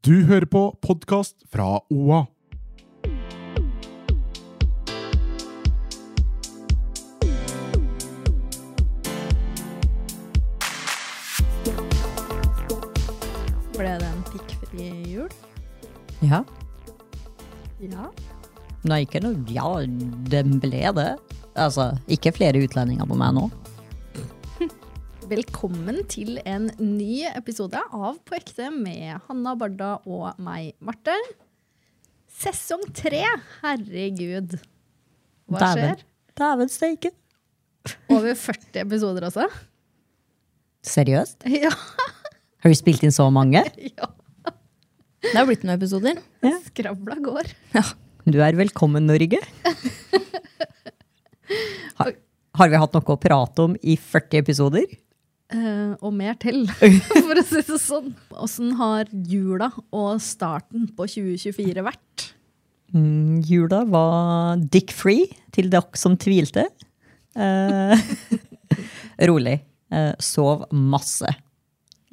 [0.00, 2.22] Du hører på podkast fra OA.
[13.76, 15.28] Ble det en pikkfri jul?
[16.24, 16.40] Ja.
[17.84, 18.08] Ja.
[18.88, 19.68] Nei, ikke noe Ja,
[20.32, 21.10] den ble det.
[21.60, 23.50] Altså, ikke flere utlendinger på meg nå.
[25.30, 31.12] Velkommen til en ny episode av På ekte med Hanna Barda og meg, Marte.
[32.40, 33.20] Sesong tre.
[33.60, 34.56] Herregud.
[35.46, 36.00] Hva skjer?
[36.40, 37.12] Dæven steike.
[38.10, 39.46] Over 40 episoder også.
[40.90, 41.46] Seriøst?
[41.62, 41.70] Ja.
[42.64, 43.62] Har vi spilt inn så mange?
[44.00, 44.08] ja.
[45.22, 46.18] Det har blitt noen episoder.
[46.72, 47.52] Skravla går.
[48.26, 49.38] Du er velkommen, Norge.
[52.00, 52.12] Har,
[52.56, 54.84] har vi hatt noe å prate om i 40 episoder?
[55.50, 56.62] Eh, og mer til,
[57.26, 58.12] for å si det sånn.
[58.38, 62.28] Åssen har jula og starten på 2024 vært?
[62.94, 66.68] Mm, jula var dick free, til dere som tvilte.
[67.34, 67.94] Uh,
[69.30, 69.60] rolig.
[69.90, 71.26] Uh, sov masse.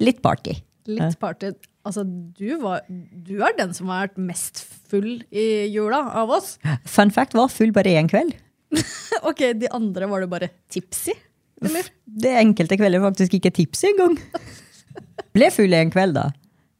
[0.02, 0.56] Litt party.
[0.90, 1.52] Litt party.
[1.86, 6.56] Altså, du, var, du er den som har vært mest full i jula av oss.
[6.90, 8.34] Fun fact var full bare én kveld.
[9.26, 11.14] Ok, de andre var du bare tipsy?
[11.64, 11.88] Eller?
[12.04, 14.18] Det enkelte kvelder faktisk ikke tips engang.
[15.36, 16.28] Ble full en kveld, da.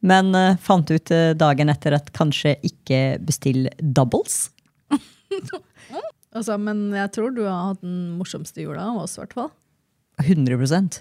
[0.05, 4.47] Men uh, fant ut uh, dagen etter at kanskje ikke bestill doubles.
[6.29, 9.47] Altså, men jeg tror du har hatt den morsomste jula av oss, i hvert fall.
[10.21, 10.99] 100%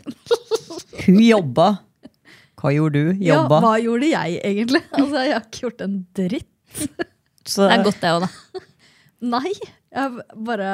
[1.04, 1.66] Hun jobba.
[2.58, 3.20] Hva gjorde du?
[3.22, 4.80] Ja, hva gjorde jeg egentlig?
[4.96, 6.48] Altså, jeg har ikke gjort en dritt.
[7.44, 8.62] Så, Det er godt, det òg, da.
[9.36, 10.70] Nei, jeg bare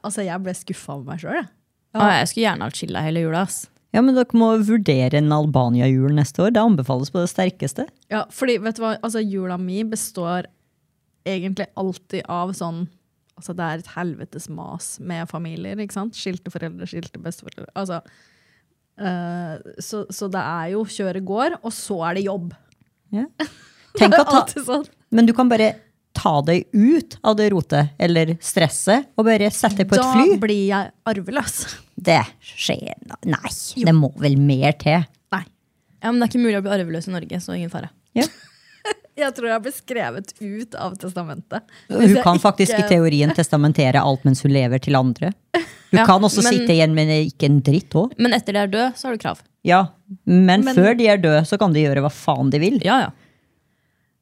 [0.00, 1.48] Altså, jeg ble skuffa over meg sjøl, jeg.
[1.94, 3.44] Å, jeg skulle gjerne hatt chilla hele jula.
[3.46, 3.68] ass.
[3.94, 6.50] ja, men dere må vurdere en Albania-jul neste år.
[6.56, 7.86] Det anbefales på det sterkeste.
[8.10, 10.48] Ja, fordi, vet du hva, altså, jula mi består
[11.24, 12.84] egentlig alltid av sånn
[13.34, 16.14] Altså, det er et helvetes mas med familier, ikke sant?
[16.14, 17.66] Skilte foreldre, skilte besteforeldre.
[17.74, 17.96] Altså,
[19.02, 22.52] eh, så, så det er jo kjøre gård, og så er det jobb.
[23.10, 23.24] Ja.
[23.98, 24.86] Tenk å ta, Alltid sånn.
[25.10, 25.72] men du kan bare
[26.14, 30.12] ta deg ut av det rotet eller stresset og bare sette deg på et Da
[30.14, 30.36] fly.
[30.42, 31.56] blir jeg arveløs.
[31.96, 32.94] Det skjer
[33.26, 33.50] Nei,
[33.84, 35.04] det må vel mer til.
[35.34, 35.42] Nei.
[36.02, 37.90] Ja, Men det er ikke mulig å bli arveløs i Norge, så ingen fare.
[38.14, 38.26] Ja.
[39.14, 41.62] Jeg tror jeg ble skrevet ut av testamentet.
[41.86, 45.30] Hvis Hun kan faktisk i teorien testamentere alt mens hun lever til andre.
[45.54, 45.62] Hun
[46.00, 48.16] Ja, kan også men- sitte igjen med ikke en dritt òg.
[48.18, 49.38] Men etter de er død, så har du krav.
[49.62, 49.84] Ja,
[50.26, 52.80] men, Men- før de er døde, så kan de gjøre hva faen de vil.
[52.82, 53.12] Ja, ja.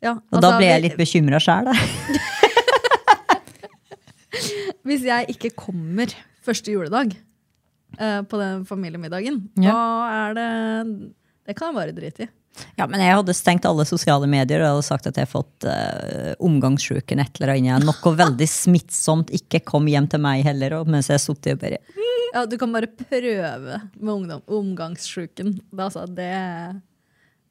[0.02, 1.70] Ja, Og altså, da ble jeg litt bekymra sjæl.
[4.88, 6.10] Hvis jeg ikke kommer
[6.42, 7.14] første juledag
[8.00, 9.72] uh, på den familiemiddagen, Ja.
[9.72, 10.50] da er det
[11.46, 12.28] Det kan jeg bare drite i.
[12.76, 15.64] Ja, men jeg hadde stengt alle sosiale medier og hadde sagt at jeg har fått
[15.64, 17.86] uh, omgangssjuken et eller annet.
[17.86, 19.32] Noe veldig smittsomt.
[19.32, 20.76] Ikke kom hjem til meg heller.
[20.80, 21.80] Og mens jeg sittet og bare
[22.32, 25.54] Ja, du kan bare prøve med ungdom, omgangssjuken.
[25.72, 26.28] Det, altså, det,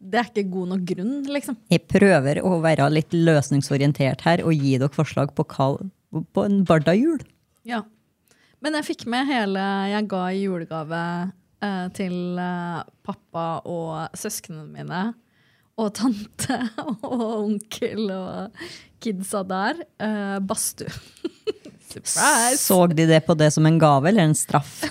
[0.02, 1.58] det er ikke god nok grunn, liksom.
[1.72, 5.76] Jeg prøver å være litt løsningsorientert her og gi dere forslag på, hva,
[6.34, 7.22] på en Barda-jul.
[7.68, 7.84] Ja.
[8.62, 11.02] Men jeg fikk med hele Jeg ga i julegave
[11.62, 15.04] eh, til eh, pappa og søsknene mine.
[15.82, 16.58] Og tante
[17.08, 18.66] og onkel og
[19.02, 19.86] kidsa der.
[20.02, 20.90] Eh, badstue.
[21.92, 22.58] Surprise!
[22.62, 24.82] Så de det på det som en gave eller en straff?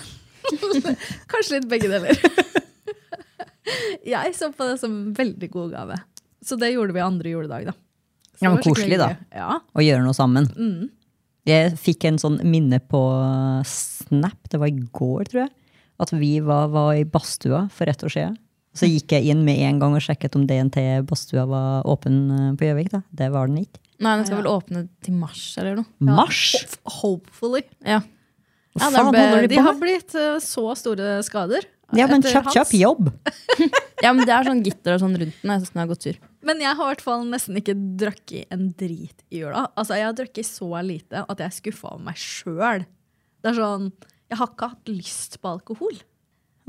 [1.31, 2.67] Kanskje litt begge deler.
[4.15, 6.01] jeg så på det som en veldig god gave.
[6.45, 7.77] Så det gjorde vi andre juledag, da.
[8.35, 9.13] Så Ja, men koselig, da.
[9.37, 9.59] Ja.
[9.61, 10.49] Å gjøre noe sammen.
[10.57, 10.89] Mm.
[11.49, 13.01] Jeg fikk en sånn minne på
[13.69, 15.53] Snap, det var i går, tror jeg,
[16.01, 18.39] at vi var, var i badstua for ett år siden.
[18.77, 22.69] Så gikk jeg inn med en gang og sjekket om DNT-badstua var åpen eh, på
[22.69, 22.93] Gjøvik.
[22.93, 23.01] da.
[23.11, 23.83] Det var den ikke.
[24.01, 25.91] Nei, den skal vel åpne til mars eller noe.
[25.99, 26.55] Mars!
[26.55, 26.93] Ja.
[27.01, 27.65] Hopefully.
[27.83, 27.99] Ja.
[28.79, 31.67] Ja, ble, de de har blitt eh, så store skader.
[31.97, 33.09] Ja, men kjapp, kjapp jobb!
[34.05, 35.51] ja, men det er sånn gitter og sånn rundt den.
[35.51, 36.19] Jeg synes den har gått tur.
[36.47, 39.67] Men jeg har i hvert fall nesten ikke drukket en drit i jula.
[39.77, 42.87] Altså, Jeg har drukket så lite at jeg er skuffa over meg sjøl.
[43.43, 43.91] Det er sånn,
[44.31, 45.99] Jeg har ikke hatt lyst på alkohol.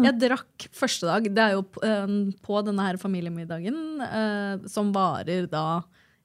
[0.02, 2.08] Jeg drakk første dag, det er jo p- eh,
[2.42, 5.84] på denne her familiemiddagen, eh, som varer da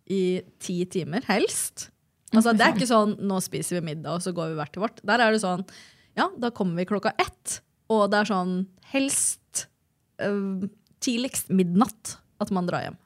[0.09, 1.91] i ti timer, helst.
[2.32, 4.82] Altså, Det er ikke sånn 'nå spiser vi middag, og så går vi hvert til
[4.82, 5.05] vårt'.
[5.05, 5.67] Der er det sånn
[6.17, 7.61] ja, da kommer vi klokka ett,
[7.91, 9.67] og det er sånn helst
[10.23, 10.69] eh,
[11.03, 13.00] tidligst midnatt at man drar hjem.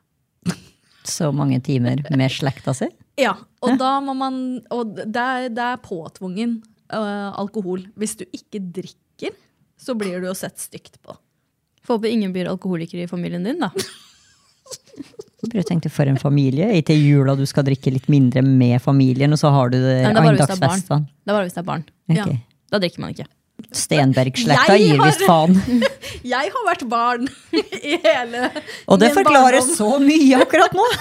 [1.07, 2.91] Så mange timer med slekta si.
[3.21, 3.35] Ja,
[3.65, 4.37] og da må man
[4.73, 6.61] Og det er, det er påtvungen
[6.93, 7.87] øh, alkohol.
[7.99, 9.35] Hvis du ikke drikker,
[9.81, 11.17] så blir du jo sett stygt på.
[11.87, 13.73] Får håpe ingen blir alkoholikere i familien din, da.
[15.51, 16.69] Jeg tenkte for en familie.
[16.77, 20.03] I til jula du skal drikke litt mindre med familien, og så har du det
[20.05, 21.07] Men det er bare hvis det er barn.
[21.09, 21.85] Det er bare hvis det er barn.
[22.13, 22.19] Ok.
[22.21, 22.27] Ja.
[22.71, 23.27] Da drikker man ikke.
[23.77, 25.57] Stenberg-slekta gir visst faen.
[26.35, 27.29] Jeg har vært barn
[27.87, 28.49] i hele
[28.91, 29.77] Og det forklarer barndom.
[29.79, 30.87] så mye akkurat nå!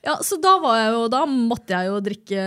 [0.00, 2.42] Ja, så da, var jeg jo, da måtte jeg jo drikke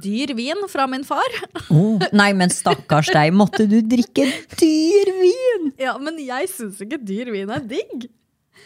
[0.00, 1.34] dyr vin fra min far.
[1.74, 4.24] Oh, nei, men stakkars deg, måtte du drikke
[4.56, 5.66] dyr vin?
[5.82, 8.06] Ja, Men jeg syns ikke dyr vin er digg.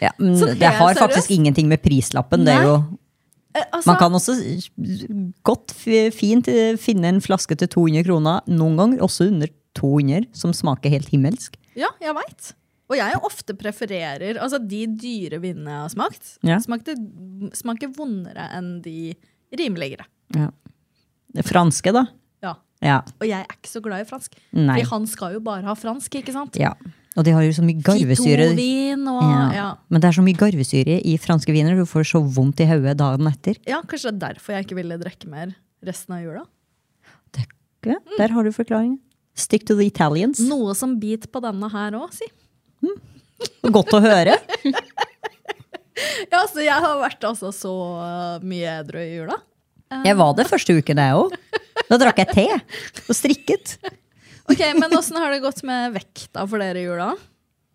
[0.03, 1.01] Ja, men det har seriøst?
[1.03, 2.45] faktisk ingenting med prislappen.
[2.47, 3.02] Det er jo, Eh,
[3.55, 4.35] altså, man kan også
[5.47, 5.75] godt
[6.15, 10.93] fint eh, finne en flaske til 200 kroner, noen ganger også under 200, som smaker
[10.93, 11.57] helt himmelsk.
[11.79, 12.53] Ja, jeg veit.
[12.93, 16.59] Og jeg ofte prefererer Altså, de dyre vinene jeg har smakt, Ja.
[16.61, 16.97] smakte,
[17.57, 19.15] smaker vondere enn de
[19.57, 20.05] rimeligere.
[20.37, 20.51] Ja.
[21.33, 22.07] Det franske, da?
[22.45, 22.55] Ja.
[22.85, 22.99] Ja.
[23.21, 24.37] Og jeg er ikke så glad i fransk.
[24.53, 24.81] Nei.
[24.83, 26.57] For han skal jo bare ha fransk, ikke sant?
[26.61, 26.75] Ja.
[27.17, 28.47] Og de har jo så mye garvesyre.
[28.53, 29.53] Og Ja.
[29.53, 29.69] ja.
[29.93, 32.97] Men det er så mye garvesyre i franske viner, du får så vondt i hodet
[33.01, 33.59] dagen etter.
[33.69, 35.55] ja, kanskje det er derfor jeg ikke ville drikke mer
[35.85, 36.45] resten av jula.
[37.85, 39.01] Ja, der har du forklaringen.
[39.35, 40.39] Stick to the Italians.
[40.47, 42.29] Noe som biter på denne her òg, si.
[43.63, 44.39] Godt å høre.
[46.33, 47.71] Ja, så jeg har vært altså så
[48.01, 49.37] uh, mye edru i jula.
[50.07, 51.35] Jeg var det første uken, jeg òg.
[51.91, 52.47] Da drakk jeg te
[53.05, 53.75] og strikket.
[54.51, 57.13] Ok, Men åssen har det gått med vekta for dere i jula?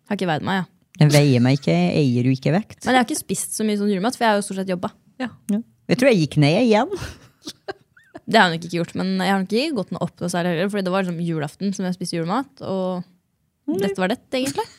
[0.08, 0.66] Har ikke veid meg, ja.
[0.98, 2.80] Jeg veier meg ikke, jeg eier jo ikke vekt.
[2.82, 4.72] Men jeg har ikke spist så mye sånn julemat, for jeg har jo stort sett
[4.72, 4.90] jobba.
[5.22, 5.28] Ja.
[5.52, 6.90] Jeg tror jeg gikk ned igjen.
[8.28, 10.32] Det har jeg nok ikke gjort, men jeg har nok ikke gått noe opp noe
[10.32, 14.18] særlig heller, fordi det var liksom julaften som jeg spiste julemat, og dette var det,
[14.34, 14.66] egentlig.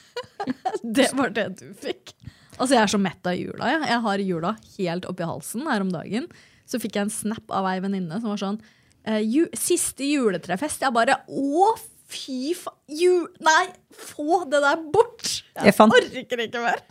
[0.99, 2.11] Det var det du fikk.
[2.57, 3.69] Altså, Jeg er så mett av jula.
[3.71, 6.25] Jeg, jeg har jula helt oppi halsen her om dagen.
[6.67, 8.59] Så fikk jeg en snap av ei venninne som var sånn
[9.05, 11.71] eh, ju, 'Siste juletrefest.' Jeg bare Å,
[12.09, 13.27] fy faen!
[13.39, 13.63] Nei,
[13.93, 15.43] få det der bort!
[15.55, 16.81] Jeg Jeg orker ikke mer.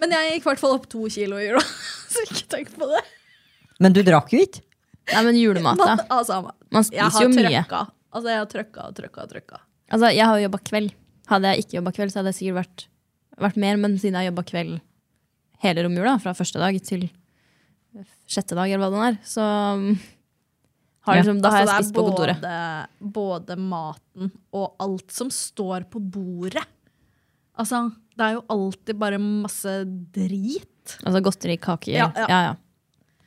[0.00, 1.60] Men jeg gikk i hvert fall opp to kilo i jula,
[2.12, 3.02] så ikke tenk på det.
[3.80, 4.62] Men du drakk jo ikke.
[5.10, 5.96] Nei, men julemat, da.
[6.16, 6.40] Altså,
[6.70, 7.50] Man spiser har jo mye.
[7.64, 7.82] trøkka.
[8.10, 9.60] Altså, jeg har trøkka og trøkka og trøkka.
[9.90, 10.92] Altså, jeg har jo jobba kveld.
[11.30, 12.84] Hadde jeg ikke jobba kveld, så hadde jeg sikkert vært,
[13.46, 14.80] vært mer, men siden jeg har jobba kveld
[15.62, 17.08] hele romjula, fra første dag til
[18.30, 19.44] sjette dag, eller hva det er, så
[21.06, 21.42] um, liksom, Ja.
[21.42, 22.40] da har jeg Altså, spist på kontoret.
[22.40, 26.66] det er både, både maten og alt som står på bordet.
[27.58, 30.98] Altså, det er jo alltid bare masse drit.
[31.04, 31.92] Altså godteri, kaker.
[31.92, 32.42] Ja, Ja, ja.
[32.50, 32.56] ja.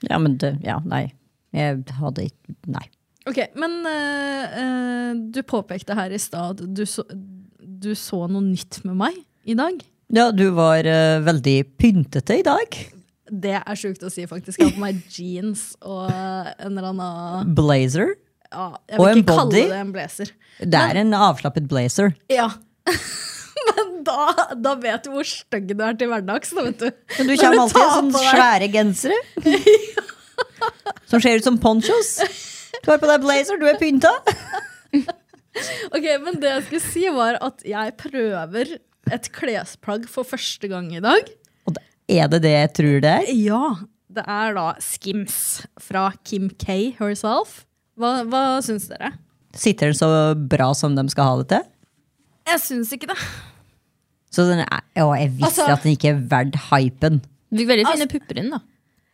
[0.09, 1.13] Ja, men det, ja, nei.
[1.53, 2.83] Jeg hadde ikke Nei.
[3.29, 8.43] Ok, men uh, eh, du påpekte her i stad at du så, du så noe
[8.43, 9.77] nytt med meg i dag.
[10.11, 12.75] Ja, du var uh, veldig pyntete i dag.
[13.33, 14.59] Det er sjukt å si, faktisk.
[14.61, 18.11] Jeg har på meg jeans og en eller annen Blazer.
[18.51, 20.31] ja, Jeg Og vil en ikke kalle det en blazer.
[20.61, 22.13] Det er en avslappet blazer.
[22.29, 22.49] Ja.
[23.63, 24.27] Men da,
[24.59, 26.51] da vet du hvor stygg du er til hverdags.
[26.53, 26.89] Da, vet du.
[27.17, 29.17] Men du kommer alltid i sånne svære gensere.
[31.09, 32.15] Som ser ut som ponchos.
[32.83, 34.11] Du har på deg blazer, du er pynta.
[35.93, 38.71] Ok, men det jeg skulle si var at jeg prøver
[39.13, 41.27] et klesplagg for første gang i dag.
[42.13, 43.29] Er det det jeg tror det er?
[43.33, 43.61] Ja,
[44.13, 45.37] det er da Skims
[45.81, 47.63] fra Kim K herself.
[47.97, 49.13] Hva, hva syns dere?
[49.57, 50.09] Sitter den så
[50.49, 51.65] bra som de skal ha det til?
[52.49, 53.17] Jeg syns ikke det.
[54.33, 57.19] Så den er, å, jeg visste Altså- at den ikke er verdt hypen.
[57.53, 58.59] Du fikk veldig Altså- pupper inn, da.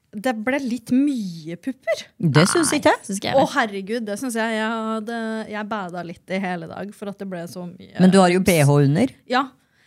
[0.10, 2.00] Det ble litt mye pupper.
[2.18, 3.00] Det syns ikke jeg.
[3.06, 4.56] Synes ikke jeg Å, herregud, det syns jeg.
[4.57, 5.19] Jeg, hadde,
[5.52, 7.94] jeg bada litt i hele dag for at det ble så mye.
[8.00, 9.07] Men du har jo bh under.
[9.30, 9.44] Ja.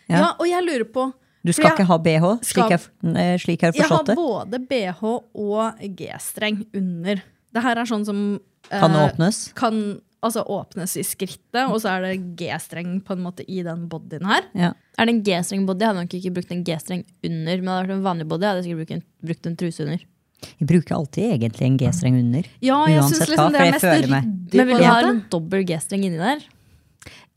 [0.07, 0.19] Ja.
[0.21, 0.29] ja.
[0.39, 1.09] og jeg lurer på
[1.45, 4.05] Du skal jeg- ikke ha bh, slik Skal- jeg, eh, slik jeg har Jeg har
[4.15, 5.03] både bh
[5.35, 7.23] og g-streng under.
[7.53, 9.53] Det her er sånn som eh, Kan åpnes.
[9.55, 13.89] kan altså, åpnes i skrittet, og så er det g-streng på en måte i den
[13.89, 14.43] bodyen her.
[14.55, 14.73] Ja.
[14.97, 17.57] Er det en G-streng body, hadde jeg nok ikke brukt en G-streng under.
[17.59, 19.81] Men hadde det vært en vanlig body, hadde jeg sikkert brukt en, brukt en truse
[19.81, 19.99] under.
[20.59, 22.47] Jeg bruker alltid egentlig en g-streng under.
[22.61, 24.11] Ja, jeg Uansett hva, liksom det for er mest ryddig.
[24.11, 26.41] Men vil du en ha en dobbel G-streng inni der?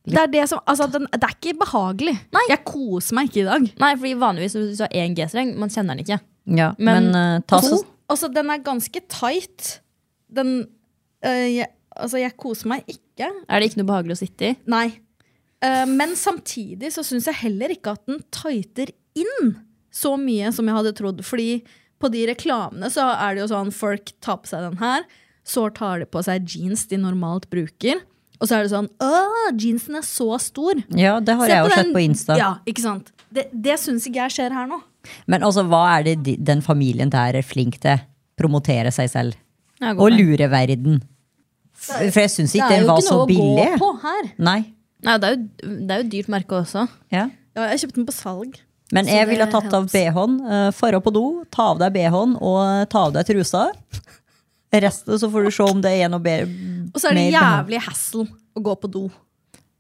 [0.06, 2.16] Det er det som Altså, den, det er ikke behagelig.
[2.50, 3.68] Jeg koser meg ikke i dag.
[3.82, 6.20] Nei, fordi vanligvis hvis du har én G-streng, man kjenner den ikke.
[6.46, 7.80] Ja, men, Men uh, ta To.
[7.80, 9.80] så Altså, den er ganske tight.
[10.30, 10.52] Den
[11.26, 13.32] uh, jeg, Altså, jeg koser meg ikke.
[13.48, 14.56] Er det ikke noe behagelig å sitte i?
[14.70, 14.88] Nei.
[15.64, 19.56] Uh, men samtidig så syns jeg heller ikke at den tighter inn
[19.96, 21.24] så mye som jeg hadde trodd.
[21.26, 21.64] Fordi
[22.04, 25.06] på de reklamene så er det jo sånn folk tar på seg den her,
[25.48, 28.04] så tar de på seg jeans de normalt bruker.
[28.40, 29.12] Og så er det sånn Å,
[29.56, 30.82] jeansen er så stor!
[30.98, 32.38] Ja, det har Se jeg jo sett på Insta.
[32.40, 33.12] Ja, ikke sant?
[33.36, 34.82] Det, det syns ikke jeg skjer her nå.
[35.32, 38.02] Men altså, hva er det de, den familien der er flink til?
[38.40, 39.38] Promotere seg selv.
[39.96, 41.02] Og lure verden.
[41.76, 44.30] For jeg syns Det ikke er jo ikke noe å gå på her.
[44.42, 44.60] Nei.
[45.06, 46.86] Nei, det er jo, det er jo dyrt merke også.
[47.14, 47.28] Ja.
[47.56, 48.58] Ja, jeg kjøpte den på salg.
[48.94, 49.88] Men jeg ville det ha tatt av.
[49.92, 53.68] BH-en, uh, fara på do, ta av deg BH-en og ta av deg trusa.
[54.74, 56.50] Resten så får du se om det er noe bedre.
[56.92, 59.04] Og så er det jævlig hassle å gå på do.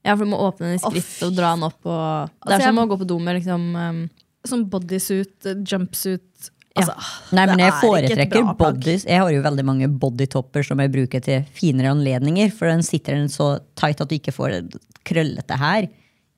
[0.05, 1.79] Ja, for du må åpne den i skritt oh, og dra den opp.
[1.81, 4.03] Og, det Altså, er som jeg- å gå på do med liksom um,
[4.45, 6.93] Sånn bodysuit, eh, jumpsuit altså,
[7.33, 9.05] Nei, men jeg er foretrekker bodys.
[9.09, 13.17] Jeg har jo veldig mange bodytopper som jeg bruker til finere anledninger, for den sitter
[13.17, 15.87] den så tight at du ikke får det krøllete her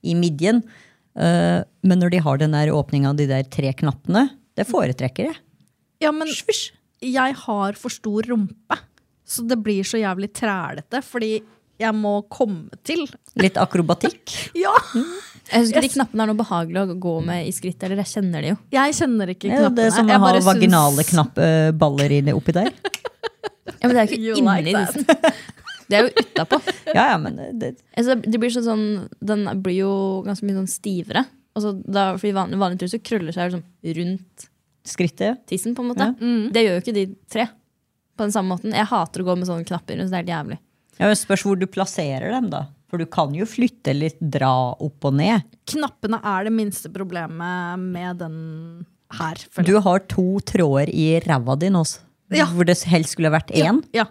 [0.07, 0.63] i midjen.
[1.19, 5.27] Uh, men når de har den der åpninga av de der tre knappene, det foretrekker
[5.33, 5.37] jeg.
[5.99, 6.31] Ja, men
[7.03, 8.77] jeg har for stor rumpe,
[9.27, 11.31] så det blir så jævlig trælete, fordi
[11.77, 13.03] jeg må komme til.
[13.37, 14.33] Litt akrobatikk.
[14.57, 14.73] Ja!
[15.47, 17.79] Jeg syns ikke de knappene er noe behagelig å gå med i skritt.
[17.85, 18.55] Eller jeg kjenner de jo.
[18.73, 19.75] Jeg kjenner ikke Ja, knappene.
[19.77, 21.37] det er som å ha vaginale syns- vaginale knapp,
[21.79, 22.71] baller inni oppi der.
[22.73, 25.31] Ja, Men det er jo ikke inni like.
[25.87, 26.59] Det er jo utapå.
[26.97, 28.85] Ja, ja, men det, Altså, det blir sånn, sånn,
[29.23, 29.93] den blir jo
[30.25, 31.23] ganske mye sånn stivere.
[31.55, 33.63] Altså, da, fordi vanlig, vanlig truse krøller seg liksom
[34.01, 34.49] rundt
[34.87, 35.43] skrittet.
[35.49, 35.75] tissen.
[35.75, 36.07] på en måte.
[36.07, 36.15] Ja.
[36.19, 36.47] Mm.
[36.55, 37.47] Det gjør jo ikke de tre.
[38.17, 38.73] på den samme måten.
[38.73, 39.99] Jeg hater å gå med sånne knapper.
[40.01, 40.57] Så det er helt jævlig.
[40.97, 42.63] Ja, men spørs hvor du plasserer dem, da.
[42.89, 45.43] For du kan jo flytte litt, dra opp og ned.
[45.69, 48.37] Knappene er det minste problemet med den
[49.13, 49.35] her.
[49.53, 51.83] føler Du har to tråder i ræva di nå,
[52.33, 52.45] Ja.
[52.47, 53.83] hvor det helst skulle vært én.
[53.93, 54.05] Ja.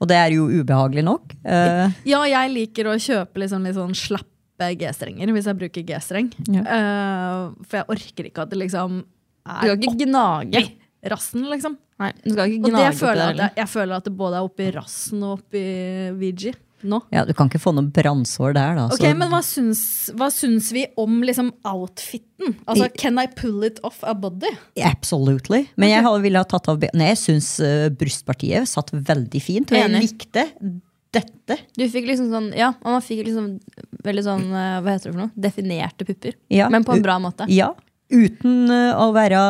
[0.00, 1.32] Og det er jo ubehagelig nok.
[1.46, 6.28] Uh, ja, jeg liker å kjøpe liksom litt sånn slappe G-strenger hvis jeg bruker G-streng.
[6.50, 6.62] Ja.
[6.62, 9.04] Eh, for jeg orker ikke at det liksom
[9.48, 10.64] Du er skal ikke gnage.
[11.08, 11.76] rassen, liksom.
[11.98, 14.16] Nei, du skal ikke Og det gnage føler jeg, at jeg, jeg føler at det
[14.16, 15.62] både er oppi rassen og oppi
[16.20, 16.54] VG
[16.86, 17.00] nå.
[17.10, 18.84] ja, du kan ikke få noe brannsår der, da.
[18.86, 19.80] Ok, så- Men hva syns,
[20.14, 22.54] hva syns vi om liksom outfiten?
[22.68, 24.46] Altså, I- Can I pull it off a body?
[24.84, 25.68] Absolutely.
[25.76, 29.72] Men jeg hadde- ville ha tatt av Nei, jeg syns uh, brystpartiet satt veldig fint.
[29.72, 30.02] Og jeg Enig.
[30.06, 30.46] likte
[31.10, 31.58] dette.
[31.76, 33.58] Du fikk liksom sånn, ja, og man fikk liksom
[34.04, 35.30] veldig sånn, eh, hva heter det for noe?
[35.34, 36.34] Definerte pupper.
[36.48, 36.68] Ja.
[36.68, 37.46] Men på en bra måte.
[37.48, 37.72] Ja.
[38.08, 39.40] Uten uh, å være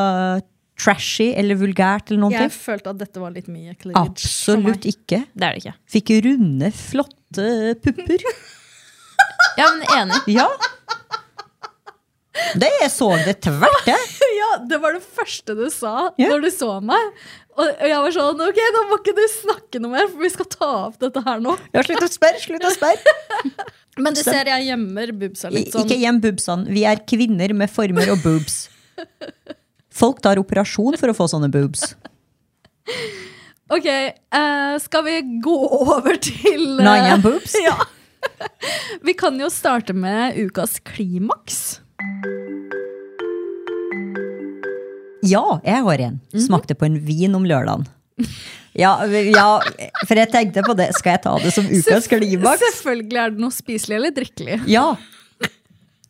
[0.79, 2.55] trashy eller vulgært eller noen Jeg ting.
[2.55, 4.13] følte at dette var litt mye cleavage.
[4.15, 5.25] Absolutt ikke.
[5.35, 5.75] Det er det ikke.
[5.95, 7.49] Fikk runde, flotte
[7.83, 8.27] pupper.
[9.59, 10.21] Ja, men enig.
[10.31, 10.47] Ja.
[12.59, 14.09] Det jeg så det tvert, jeg.
[14.39, 16.29] Ja, Det var det første du sa Ja.
[16.31, 17.13] når du så meg.
[17.59, 20.31] Og og jeg var sånn Ok, nå må ikke du snakke noe mer, for vi
[20.31, 21.57] skal ta opp dette her nå.
[21.75, 23.17] Ja, slutt å sperre, slutt å sperre.
[24.03, 25.83] Men du ser jeg gjemmer boobsa litt sånn.
[25.89, 26.71] Ikke gjem boobsene.
[26.71, 28.69] Vi er kvinner med former og boobs.
[29.99, 31.89] Folk tar operasjon for å få sånne boobs.
[33.69, 33.85] Ok,
[34.33, 37.53] uh, skal vi gå over til uh, Nine boobs?
[37.61, 37.75] Ja.
[39.05, 41.59] Vi kan jo starte med ukas klimaks.
[45.29, 46.21] Ja, jeg har en.
[46.33, 46.41] Mhm.
[46.47, 47.87] Smakte på en vin om lørdagen.
[48.79, 49.61] Ja, ja,
[50.07, 50.93] for jeg tenkte på det.
[50.95, 52.63] Skal jeg ta det som ukas klimaks?
[52.63, 54.61] Selvfølgelig er det noe spiselig eller drikkelig.
[54.71, 54.97] Ja.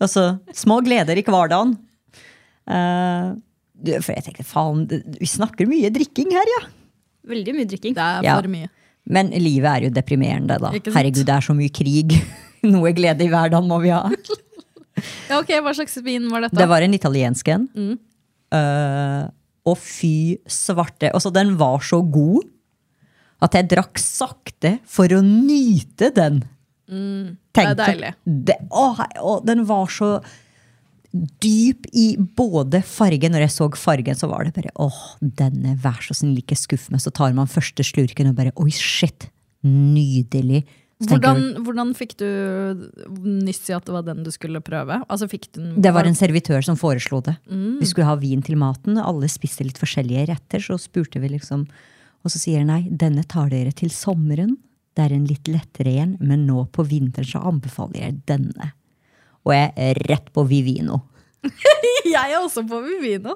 [0.00, 1.76] Altså, små gleder i hverdagen.
[2.68, 3.35] Uh,
[4.04, 4.85] for jeg tenkte, faen,
[5.18, 6.66] vi snakker mye drikking her, ja.
[7.28, 7.95] Veldig mye drikking.
[7.97, 8.40] Det er Ja.
[8.42, 8.68] mye.
[9.09, 10.71] Men livet er jo deprimerende, da.
[10.71, 12.12] Herregud, det er så mye krig.
[12.62, 14.04] Noe glede i hverdagen må vi ha.
[15.31, 16.59] Ja, ok, Hva slags vin var dette?
[16.59, 17.67] Det var en italiensk en.
[17.75, 17.97] Mm.
[18.55, 19.25] Uh,
[19.69, 21.12] og fy svarte.
[21.12, 22.47] Altså, den var så god
[23.45, 26.43] at jeg drakk sakte for å nyte den.
[26.88, 27.37] Mm.
[27.55, 28.12] det er deilig.
[28.25, 28.90] Det, å,
[29.23, 30.17] å, den var så
[31.12, 33.35] dyp i både fargen.
[33.35, 36.88] Når jeg så fargen, så var det bare åh, denne, vær så snill, ikke skuff
[36.93, 37.02] meg.
[37.05, 39.31] Så tar man første slurken og bare oi, shit.
[39.67, 40.64] Nydelig.
[40.99, 42.26] Hvordan, hvordan fikk du
[43.23, 44.97] nyss i at det var den du skulle prøve?
[45.07, 47.37] Altså, fikk du den, det var en servitør som foreslo det.
[47.47, 47.76] Mm.
[47.78, 48.99] Vi skulle ha vin til maten.
[48.99, 50.64] Alle spiste litt forskjellige retter.
[50.64, 51.69] Så spurte vi liksom
[52.26, 54.57] Og så sier nei, denne tar dere til sommeren.
[54.99, 58.73] Det er en litt lettere en, men nå på vinteren så anbefaler jeg denne.
[59.47, 61.05] Og jeg er rett på Vivino.
[62.09, 63.35] Jeg er også på Vivino.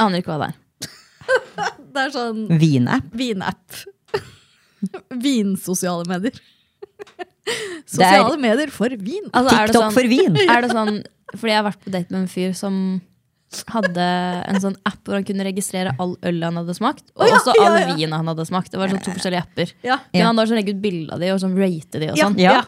[0.00, 0.56] Aner ikke hva det er.
[1.92, 3.10] Det er sånn Vinapp.
[3.12, 3.76] vinapp.
[5.24, 6.40] Vinsosiale medier.
[7.90, 9.28] Sosiale medier for vin.
[9.32, 10.36] Altså, er TikTok sånn- for vin.
[10.54, 10.98] Er det sånn,
[11.34, 12.74] fordi jeg har vært på date med en fyr som
[13.74, 14.04] hadde
[14.46, 17.38] en sånn app hvor han kunne registrere all øl han hadde smakt, og oh, ja,
[17.40, 17.94] også all ja.
[17.98, 18.70] vin han hadde smakt.
[18.70, 19.72] Det var sånn to forskjellige apper.
[19.86, 19.96] Ja.
[20.14, 22.28] Men han da sånn legge ut bilde av de og sånn rate de og Ja.
[22.28, 22.38] sånn?
[22.38, 22.60] Ja.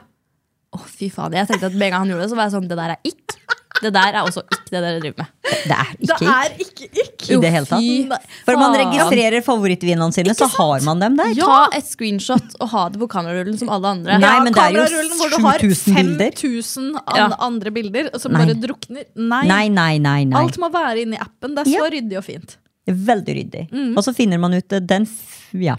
[0.72, 1.36] Å, fy faen.
[1.36, 2.96] Jeg tenkte at med en gang han gjorde det, så var jeg sånn, det der
[2.96, 3.36] er ikk.
[3.82, 5.26] Det der er også ikke det dere driver med.
[5.42, 7.24] Det er Det ikke er ikke ikk.
[7.30, 8.26] i det hele tatt.
[8.46, 11.32] For man registrerer favorittvinene sine, så har man dem der.
[11.38, 14.18] Ta et screenshot og ha det på kamerarullen som alle andre.
[14.22, 16.30] Nei, men det er jo kamerarullen hvor du har 7000 bilder.
[16.36, 18.44] 5000 an andre bilder som Nei.
[18.44, 19.04] bare drukner.
[19.16, 19.42] Nei.
[19.50, 20.18] Nei, nei, nei.
[20.30, 20.42] nei.
[20.42, 21.54] Alt må være inni appen.
[21.56, 21.90] Det er så Ja.
[21.96, 22.56] ryddig og fint.
[22.86, 23.64] Veldig ryddig.
[23.72, 23.96] Mm.
[23.96, 25.76] Og så finner man ut eh, den f- Ja.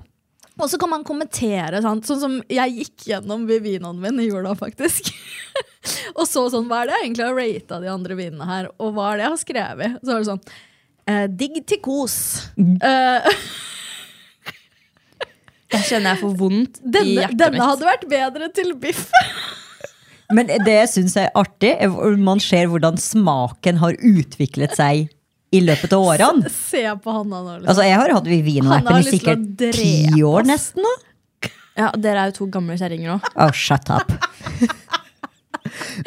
[0.62, 2.06] Og så kan man kommentere, sant?
[2.06, 5.10] sånn som jeg gikk gjennom vinoen min i jula, faktisk.
[6.18, 8.94] og så sånn, hva er det jeg egentlig har rata de andre vinene her, og
[8.94, 10.00] hva er det jeg har skrevet?
[10.04, 10.44] Så var det sånn,
[11.10, 12.18] eh, digg til kos.
[12.58, 13.32] Eh,
[15.74, 17.64] Jeg kjenner jeg får vondt i hjertet hjertet denne mitt.
[17.66, 19.08] hadde vært bedre til biff.
[20.38, 21.72] Men det jeg syns er artig,
[22.22, 25.08] man ser hvordan smaken har utviklet seg
[25.54, 26.52] i løpet av årene.
[26.52, 27.58] Se på Hanna nå.
[27.60, 27.70] Liksom.
[27.72, 30.50] Altså, jeg har hatt Vivino-appen i sikkert ti år oss.
[30.50, 30.94] nesten nå.
[31.78, 33.34] Ja, Dere er jo to gamle kjerringer nå.
[33.34, 34.12] Oh, shut up.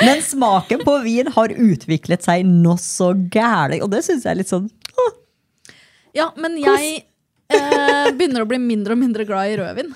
[0.02, 4.40] Men smaken på vin har utviklet seg nå så gæli, og det syns jeg er
[4.42, 4.68] litt sånn
[6.16, 7.02] ja, men jeg
[7.52, 9.90] eh, begynner å bli mindre og mindre glad i rødvin.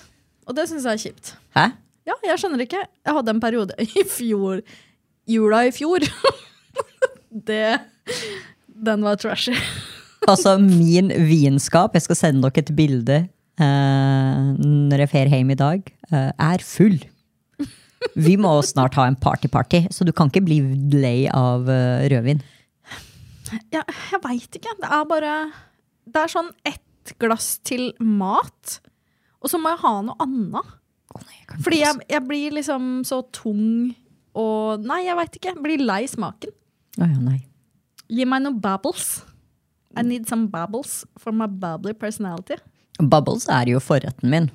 [0.50, 1.32] Og det syns jeg er kjipt.
[1.56, 1.70] Hæ?
[2.08, 2.82] Ja, jeg skjønner ikke.
[2.84, 4.60] Jeg hadde en periode i fjor
[5.30, 6.04] Jula i fjor.
[7.48, 7.78] det
[8.80, 9.56] Den var trashy.
[10.28, 15.56] Altså, min vinskap, jeg skal sende dere et bilde eh, når jeg fer hjem i
[15.56, 16.98] dag, eh, er full.
[18.20, 20.58] Vi må snart ha en party-party, så du kan ikke bli
[20.92, 22.44] lei av eh, rødvin.
[23.72, 23.80] Ja,
[24.12, 24.76] jeg veit ikke.
[24.78, 25.32] Det er bare
[26.04, 28.78] Det er sånn ett glass til mat,
[29.40, 30.76] og så må jeg ha noe annet.
[31.64, 33.96] Fordi jeg, jeg blir liksom så tung
[34.38, 35.54] og Nei, jeg veit ikke.
[35.56, 36.52] Jeg blir lei smaken.
[37.00, 37.40] Å ja, nei.
[38.10, 39.22] Gi meg noen bubbles.
[39.96, 42.58] I need some bubbles for my bubbly personality.
[43.00, 44.50] Bubbles er jo forretten min.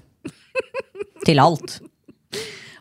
[1.26, 1.80] Til alt.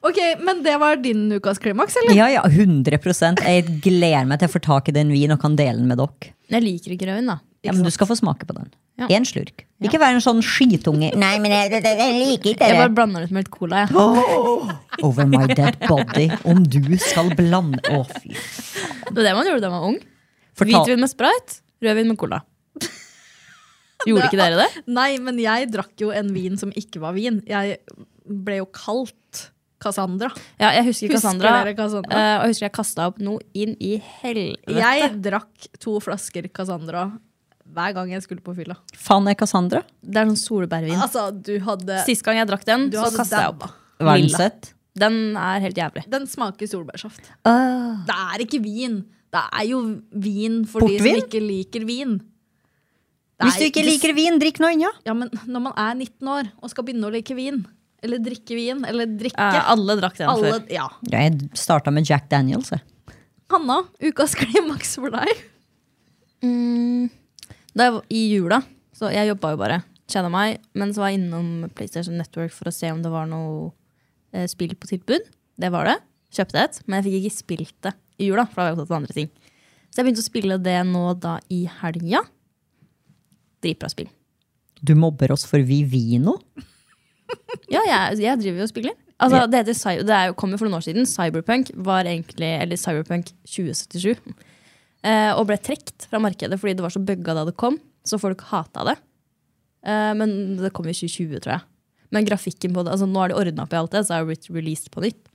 [0.04, 2.16] Ok, Men det var din ukas klimaks, eller?
[2.16, 2.98] Ja, ja, 100
[3.46, 5.98] Jeg gleder meg til å få tak i den vin og kan dele den med
[6.02, 6.34] dere.
[6.52, 7.38] Jeg liker ikke rødvin, da.
[7.64, 8.68] Ja, men du skal få smake på den.
[9.00, 9.08] Ja.
[9.08, 9.64] Én slurk.
[9.82, 11.08] Ikke være en sånn skitunge.
[11.18, 12.68] Nei, men jeg, jeg, jeg liker ikke det.
[12.74, 13.86] Jeg bare blander ut med litt cola.
[13.86, 13.96] Jeg.
[15.02, 16.28] Over my dead body.
[16.46, 19.98] Om du skal blande Å, fy Det var det man gjorde da man var ung.
[20.54, 22.40] Fortal- Hvitvin med sprite, rødvin med cola.
[24.06, 24.84] Gjorde ikke dere det?
[24.90, 27.40] Nei, men jeg drakk jo en vin som ikke var vin.
[27.48, 27.78] Jeg
[28.24, 29.48] ble jo kalt
[29.84, 30.30] Cassandra.
[30.60, 31.52] Ja, jeg husker Husker Cassandra.
[31.60, 32.16] dere Cassandra?
[32.16, 34.76] Uh, og jeg husker jeg kasta opp noe inn i helvete.
[34.78, 37.08] Jeg drakk to flasker Cassandra
[37.74, 38.76] hver gang jeg skulle på fylla.
[39.00, 39.82] Faen er Cassandra?
[40.00, 41.00] Det er sånn solbærvin.
[41.00, 43.66] Altså, du hadde, Sist gang jeg drakk den, du så kasta jeg opp.
[44.94, 46.04] Den er helt jævlig.
[46.12, 47.32] Den smaker solbærsaft.
[47.42, 48.04] Uh.
[48.06, 49.00] Det er ikke vin.
[49.34, 49.80] Det er jo
[50.24, 52.16] vin for de som ikke liker vin.
[53.40, 55.00] Er, Hvis du ikke liker vin, drikk noe annet.
[55.08, 57.64] Ja, men når man er 19 år og skal begynne å like vin,
[58.04, 60.68] eller drikke vin, eller drikke Eh, alle drakk den alle, før.
[60.70, 60.86] ja.
[61.10, 62.70] Jeg starta med Jack Daniels.
[62.70, 62.84] jeg.
[63.50, 65.42] Hanna, ukas klimaks for deg.
[66.44, 67.08] Mm,
[67.74, 68.60] da jeg var i jula,
[68.94, 69.80] så jeg jobba jo bare.
[70.10, 70.60] Kjeda meg.
[70.76, 73.72] Men så var jeg innom PlayStation Network for å se om det var noe
[74.36, 75.26] eh, spill på tilbud.
[75.58, 75.98] Det var det.
[76.34, 78.46] Kjøpte et, men jeg fikk ikke spilt det i jula.
[78.50, 79.30] For da var jeg opptatt av andre ting.
[79.90, 82.24] Så jeg begynte å spille det nå da i helga.
[83.64, 84.10] Dritbra spill.
[84.84, 86.38] Du mobber oss for Vivino?
[87.72, 88.96] Ja, jeg, jeg driver jo og spiller.
[89.22, 91.06] Altså, det, heter, det er kom jo for noen år siden.
[91.08, 94.18] Cyberpunk var egentlig, eller Cyberpunk 2077.
[95.04, 97.78] Eh, og ble trukket fra markedet fordi det var så bugga da det kom.
[98.04, 98.96] Så folk hata det.
[99.86, 101.66] Eh, men det kom i 2020, tror jeg.
[102.14, 104.24] Men grafikken på det, altså nå er det ordna opp i alt det, så er
[104.24, 105.30] det blitt released på nytt.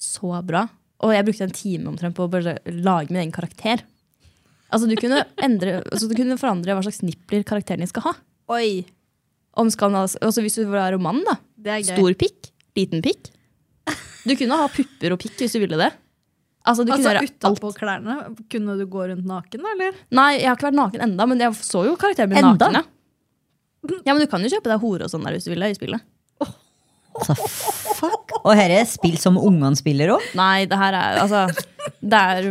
[0.00, 0.64] Så bra.
[1.04, 3.82] Og jeg brukte en time omtrent på å bare lage min egen karakter.
[4.70, 8.12] Altså Du kunne, endre, altså, du kunne forandre hva slags nippler karakteren din skal ha.
[8.54, 8.84] Oi,
[9.58, 11.36] Om skal altså Hvis du var roman, da.
[11.58, 11.96] det er gøy.
[11.96, 13.32] Stor pikk, liten pikk.
[14.26, 15.90] Du kunne ha pupper og pikk hvis du ville det.
[16.68, 17.16] Altså, du Altså.
[17.24, 18.16] Utapå klærne,
[18.52, 19.96] kunne du gå rundt naken, da, eller?
[20.12, 22.68] Nei, jeg har ikke vært naken enda, men jeg så jo karakteren min Enda?
[22.68, 22.84] naken.
[23.88, 24.00] Ja.
[24.04, 25.72] ja, men du kan jo kjøpe deg hore og sånn der hvis du vil det
[25.72, 26.04] i spillet.
[26.40, 27.69] Altså,
[28.00, 28.34] fuck.
[28.40, 30.24] Og her er spill som ungene spiller òg?
[30.38, 31.44] Nei, det her er altså
[32.00, 32.48] Det er,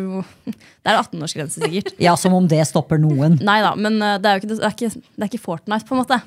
[0.50, 1.94] det er 18-årsgrense, sikkert.
[2.02, 3.38] Ja, som om det stopper noen.
[3.46, 5.86] Nei da, men eh, det er jo ikke, det er ikke, det er ikke Fortnite,
[5.90, 6.20] på en måte.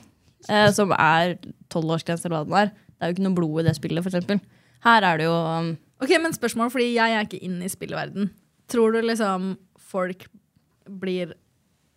[0.48, 1.36] eh, som er
[1.72, 2.72] 12-årsgrense, eller hva det er.
[2.92, 4.38] Det er jo ikke noe blod i det spillet, for eksempel.
[4.86, 8.30] Her er det jo um, Ok, men spørsmål, fordi jeg er ikke inne i spilleverden.
[8.70, 9.52] Tror du liksom
[9.92, 10.24] folk
[11.02, 11.34] blir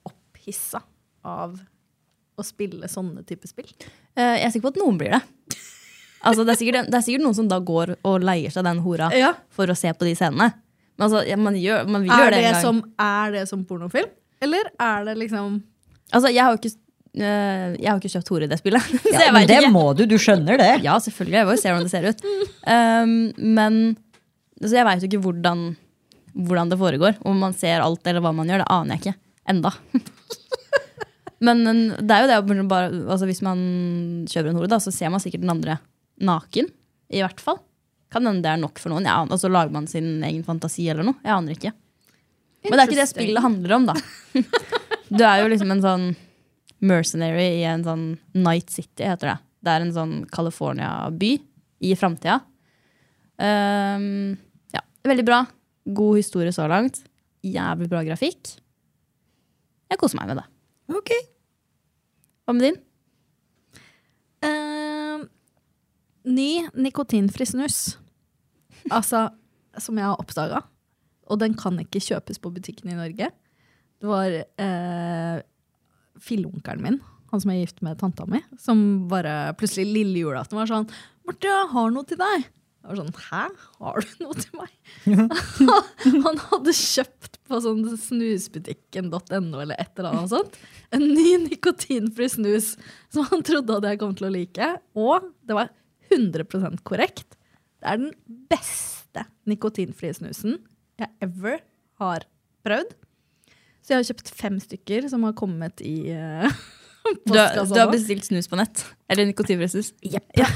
[0.05, 0.81] opphissa
[1.25, 1.55] av
[2.37, 3.69] å spille sånne type spill?
[4.17, 5.21] eh, Jeg er sikker på at noen blir det.
[6.25, 8.79] Altså, det, er sikkert, det er sikkert noen som da går og leier seg den
[8.85, 9.33] hora Ja.
[9.53, 10.51] for å se på de scenene.
[10.95, 12.63] Men altså, ja, man, gjør, man vil gjøre det det, en gang.
[12.63, 14.09] som, er det som pornofilm?
[14.45, 15.61] Eller er det liksom
[16.13, 16.69] Altså, jeg har jo ikke,
[17.17, 18.91] eh, jeg har ikke kjøpt hore i det spillet.
[19.15, 19.71] Ja, men det ikke.
[19.73, 20.69] må du, du skjønner det.
[20.85, 21.39] Ja, selvfølgelig.
[21.39, 22.21] Jeg må jo se hvordan det ser ut.
[22.69, 23.15] Um,
[23.57, 23.79] men
[24.61, 25.63] altså jeg veit jo ikke hvordan,
[26.45, 27.17] hvordan det foregår.
[27.25, 29.15] Om man ser alt eller hva man gjør, det aner jeg ikke.
[29.55, 29.73] Enda.
[31.49, 33.59] men det er jo det å bare, altså Hvis man
[34.29, 35.79] kjøper en hore, da, så ser man sikkert den andre
[36.21, 36.69] naken.
[37.11, 37.59] I hvert fall.
[38.13, 39.07] Kan hende det er nok for noen.
[39.07, 41.19] Ja, og så lager man sin egen fantasi eller noe.
[41.23, 41.73] Jeg aner ikke.
[42.65, 43.97] Men det er ikke det spillet handler om, da.
[45.05, 46.05] Du er jo liksom en sånn
[46.85, 49.35] mercenary i en sånn Night City, heter det.
[49.61, 51.29] det er en sånn California-by
[51.85, 52.39] i framtida.
[53.37, 54.33] Um,
[54.73, 55.43] ja, veldig bra.
[55.85, 57.03] God historie så langt.
[57.45, 58.55] Jævlig bra grafikk.
[59.91, 60.47] Jeg koser meg med det.
[60.97, 61.13] Ok.
[62.45, 62.81] Hva med din?
[64.45, 65.25] Eh,
[66.25, 67.97] ny nikotinfri snus.
[68.93, 69.29] Altså,
[69.81, 70.61] som jeg har oppdaga.
[71.31, 73.31] Og den kan ikke kjøpes på butikken i Norge.
[74.01, 75.37] Det var eh,
[76.21, 76.99] filleonkelen min,
[77.31, 80.85] han som er gift med tanta mi, som bare plutselig lille julaften var sånn
[81.25, 83.43] 'Marte, jeg har noe til deg.' Jeg var sånn 'Hæ?
[83.81, 84.75] Har du noe til meg?'
[86.27, 90.59] han hadde kjøpt på sånn snusbutikken.no eller et eller annet sånt
[90.93, 92.75] en ny nikotinfri snus
[93.09, 94.69] som han trodde at jeg kom til å like.
[94.93, 95.73] Og det var
[96.15, 97.35] 100% korrekt.
[97.81, 98.13] Det er den
[98.51, 100.57] beste nikotinfrie snusen
[100.99, 101.59] jeg ever
[101.99, 102.23] har
[102.65, 102.93] prøvd.
[103.83, 106.47] Så jeg har kjøpt fem stykker som har kommet i uh,
[107.27, 108.81] Du, har- du har bestilt snus på nett?
[109.11, 109.91] Eller nikotinfri snus?
[110.01, 110.25] Yep.
[110.39, 110.47] Ja.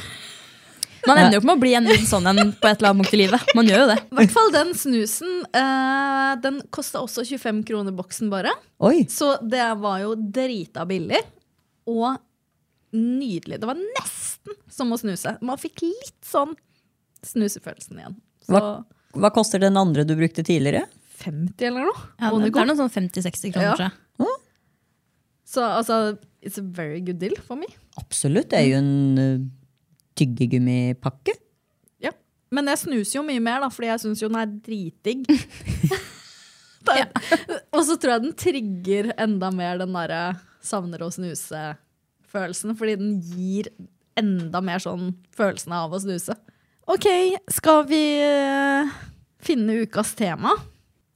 [1.08, 3.14] Man ender jo ikke med å bli en sånn en på et eller annet punkt
[3.16, 3.52] i livet.
[3.56, 4.00] Man gjør jo det.
[4.10, 5.36] I hvert fall den snusen.
[5.56, 8.52] Uh, den kosta også 25 kroner boksen, bare.
[8.84, 9.06] Oi.
[9.12, 11.22] Så det var jo drita billig.
[11.88, 12.18] Og
[12.98, 13.62] nydelig.
[13.62, 14.19] Det var nesten
[14.72, 15.36] som å snuse.
[15.46, 16.56] Man fikk litt sånn
[17.26, 18.18] snusefølelsen igjen.
[18.46, 18.62] Så Hva?
[19.20, 20.86] Hva koster den andre du brukte tidligere?
[21.20, 22.04] 50 eller noe.
[22.22, 23.76] Ja, det det er noe sånn 50-60 kroner, Ja.
[23.76, 23.98] tror jeg.
[25.50, 27.66] Så altså, it's a very good deal for me.
[27.98, 28.52] Absolutt.
[28.52, 29.40] Det er jo en uh,
[30.20, 31.34] tyggegummipakke.
[32.06, 32.12] Ja.
[32.54, 35.26] Men jeg snuser jo mye mer, da, fordi jeg syns jo den er dritdigg.
[37.00, 37.08] ja.
[37.74, 40.22] Og så tror jeg den trigger enda mer den derre
[40.62, 43.72] savner å snuse-følelsen, fordi den gir
[44.18, 46.36] enda mer sånn følelsen av å snuse.
[46.90, 47.06] OK,
[47.54, 48.90] skal vi eh,
[49.44, 50.56] finne ukas tema?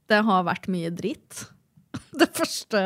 [0.06, 1.46] Det har vært mye dritt.
[2.20, 2.80] Det første,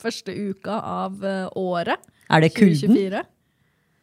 [0.00, 2.04] første uka av eh, året.
[2.28, 2.92] Er det kulden?
[2.92, 3.24] 2024.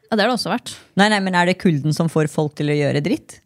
[0.05, 0.73] Ja, det har det også vært.
[0.97, 3.39] Nei, nei, men er det kulden som får folk til å gjøre dritt?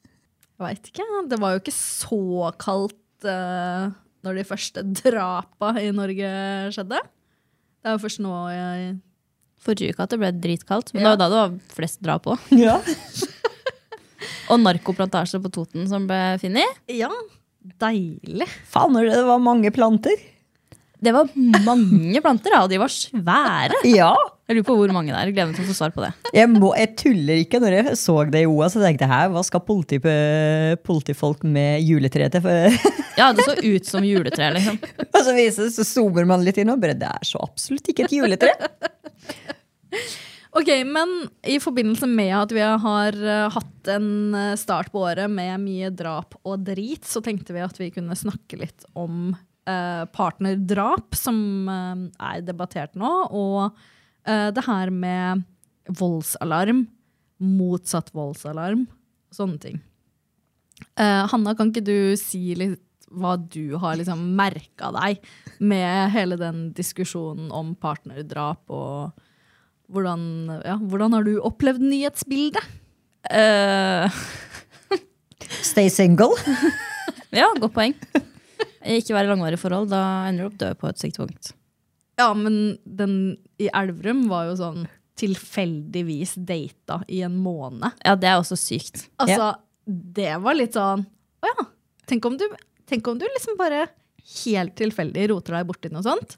[0.60, 1.06] Jeg veit ikke.
[1.32, 3.92] Det var jo ikke så kaldt uh,
[4.28, 6.32] når de første drapa i Norge
[6.76, 7.00] skjedde.
[7.80, 8.90] Det er jo først nå jeg
[9.64, 10.94] Forrige uke at det ble dritkaldt.
[10.96, 11.12] Men Ja.
[11.16, 12.50] det var da det var flest drap òg.
[12.66, 12.80] Ja.
[14.50, 16.80] Og narkoplantasje på Toten som ble funnet.
[16.92, 17.10] Ja,
[17.80, 18.48] deilig.
[18.68, 20.16] Faen, når det var mange planter.
[21.00, 21.30] Det var
[21.64, 23.78] mange planter, ja, og de var svære.
[23.88, 24.10] Ja.
[24.50, 25.30] Jeg lurer på hvor mange det er.
[25.32, 26.10] Gleder meg til å få svar på det.
[26.36, 27.62] Jeg, må, jeg tuller ikke.
[27.64, 30.02] Når jeg så det i OA, så tenkte jeg her, hva skal politi,
[30.84, 32.50] politifolk med juletre til?
[33.20, 34.78] Ja, det så ut som juletre, liksom.
[35.04, 37.90] og så viser det, så zoomer man litt inn, og bare, det er så absolutt
[37.92, 38.54] ikke et juletre.
[40.50, 41.12] Ok, men
[41.46, 45.92] i forbindelse med at vi har eh, hatt en eh, start på året med mye
[45.94, 49.36] drap og drit, så tenkte vi at vi kunne snakke litt om
[49.70, 53.78] eh, partnerdrap, som eh, er debattert nå, og
[54.26, 55.46] eh, det her med
[56.02, 56.88] voldsalarm,
[57.46, 58.88] motsatt voldsalarm,
[59.30, 59.80] sånne ting.
[60.98, 65.24] Eh, Hanna, kan ikke du si litt hva du har liksom merka deg
[65.62, 69.26] med hele den diskusjonen om partnerdrap og
[69.90, 70.22] hvordan,
[70.66, 72.66] ja, hvordan har du opplevd nyhetsbildet?
[73.30, 74.08] Uh,
[75.66, 76.36] Stay single.
[77.40, 77.96] ja, godt poeng.
[78.86, 81.52] Ikke være i langvarig forhold, da ender du opp død på et sykt punkt.
[82.20, 83.14] Ja, men den
[83.60, 84.88] i Elverum var jo sånn
[85.20, 87.96] tilfeldigvis data i en måned.
[88.06, 89.08] Ja, det er også sykt.
[89.20, 89.54] Altså,
[89.86, 91.02] det var litt sånn
[91.42, 91.64] Å ja.
[92.10, 92.46] Tenk om du,
[92.90, 93.88] tenk om du liksom bare
[94.44, 96.38] helt tilfeldig roter deg borti noe sånt.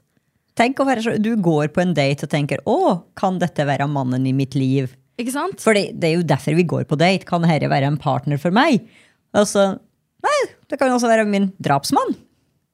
[0.58, 3.88] Tenk å være så, Du går på en date og tenker 'Å, kan dette være
[3.88, 5.60] mannen i mitt liv?' Ikke sant?
[5.60, 7.24] For det, er jo derfor vi går på date.
[7.28, 8.80] Kan dette være en partner for meg?
[9.36, 9.78] Altså,
[10.24, 10.38] nei,
[10.68, 12.16] det kan jo også være min drapsmann.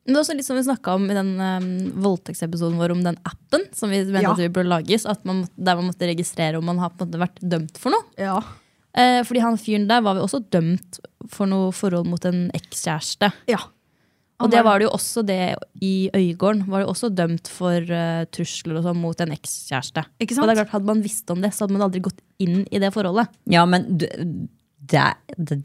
[0.06, 1.66] Men det er også litt som vi snakka om i den um,
[2.00, 4.30] voldtektsepisoden vår om den appen som vi mente Ja.
[4.32, 7.10] at vi burde lages, at man, der man måtte registrere om man har på en
[7.10, 8.06] måte vært dømt for noe.
[8.16, 8.38] Ja.
[8.96, 13.32] Eh, fordi han fyren der var vi også dømt for noe forhold mot en ekskjæreste.
[13.50, 13.58] ja.
[14.38, 16.66] Og det var det jo også det i Øygården.
[16.70, 20.04] Var det også dømt for uh, trusler og sånn mot en ekskjæreste.
[20.22, 22.22] Ikke Og det er klart, Hadde man visst om det, så hadde man aldri gått
[22.42, 23.32] inn i det forholdet.
[23.50, 25.02] Ja, men det,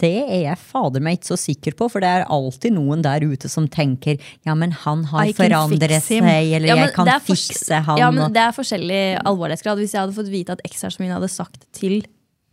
[0.01, 3.23] det er jeg fader meg ikke så sikker på, for det er alltid noen der
[3.23, 8.01] ute som tenker ja, men han har forandret seg, eller Ja, jeg kan fikse han.
[8.01, 9.79] Ja, men Det er forskjellig alvorlighetsgrad.
[9.83, 12.01] Hvis jeg hadde fått vite at ekskjæresten min hadde sagt til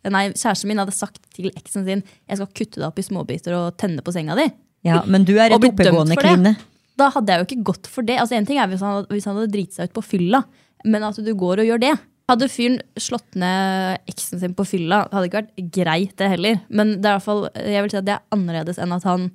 [0.00, 3.56] Nei, kjæresten min hadde sagt til eksen sin Jeg skal kutte deg opp i småbiter
[3.58, 4.46] og tenne på senga di.
[4.86, 6.54] Ja, men du er et oppegående kvinne.
[7.00, 8.18] Da hadde jeg jo ikke gått for det.
[8.20, 10.42] Altså En ting er hvis han, hvis han hadde driti seg ut på fylla,
[10.88, 11.92] men at du går og gjør det.
[12.30, 16.60] Hadde fyren slått ned eksen sin på fylla, hadde ikke vært greit, det heller.
[16.68, 19.06] Men det er i hvert fall, jeg vil si at det er annerledes enn at
[19.08, 19.26] han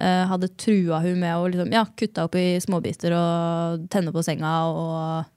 [0.00, 4.24] uh, hadde trua hun med å liksom, ja, kutte opp i småbiter og tenne på
[4.24, 5.28] senga og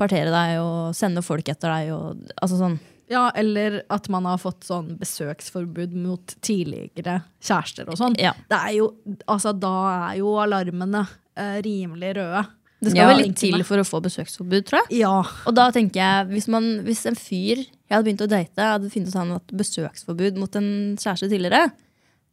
[0.00, 1.92] partere deg og sende folk etter deg.
[1.94, 2.80] Og, altså sånn.
[3.12, 8.16] Ja, eller at man har fått sånn besøksforbud mot tidligere kjærester og sånn.
[8.20, 8.32] Ja.
[8.48, 8.88] Det er jo,
[9.28, 9.72] altså, da
[10.10, 11.04] er jo alarmene
[11.36, 12.44] eh, rimelig røde.
[12.82, 13.08] Det skal Ja.
[13.12, 15.02] vel litt til for å få besøksforbud, tror jeg.
[15.04, 15.14] Ja.
[15.46, 18.90] Og da tenker jeg, hvis, man, hvis en fyr jeg hadde begynt å date, hadde
[18.90, 21.66] funnet ut han hatt besøksforbud mot en kjæreste tidligere,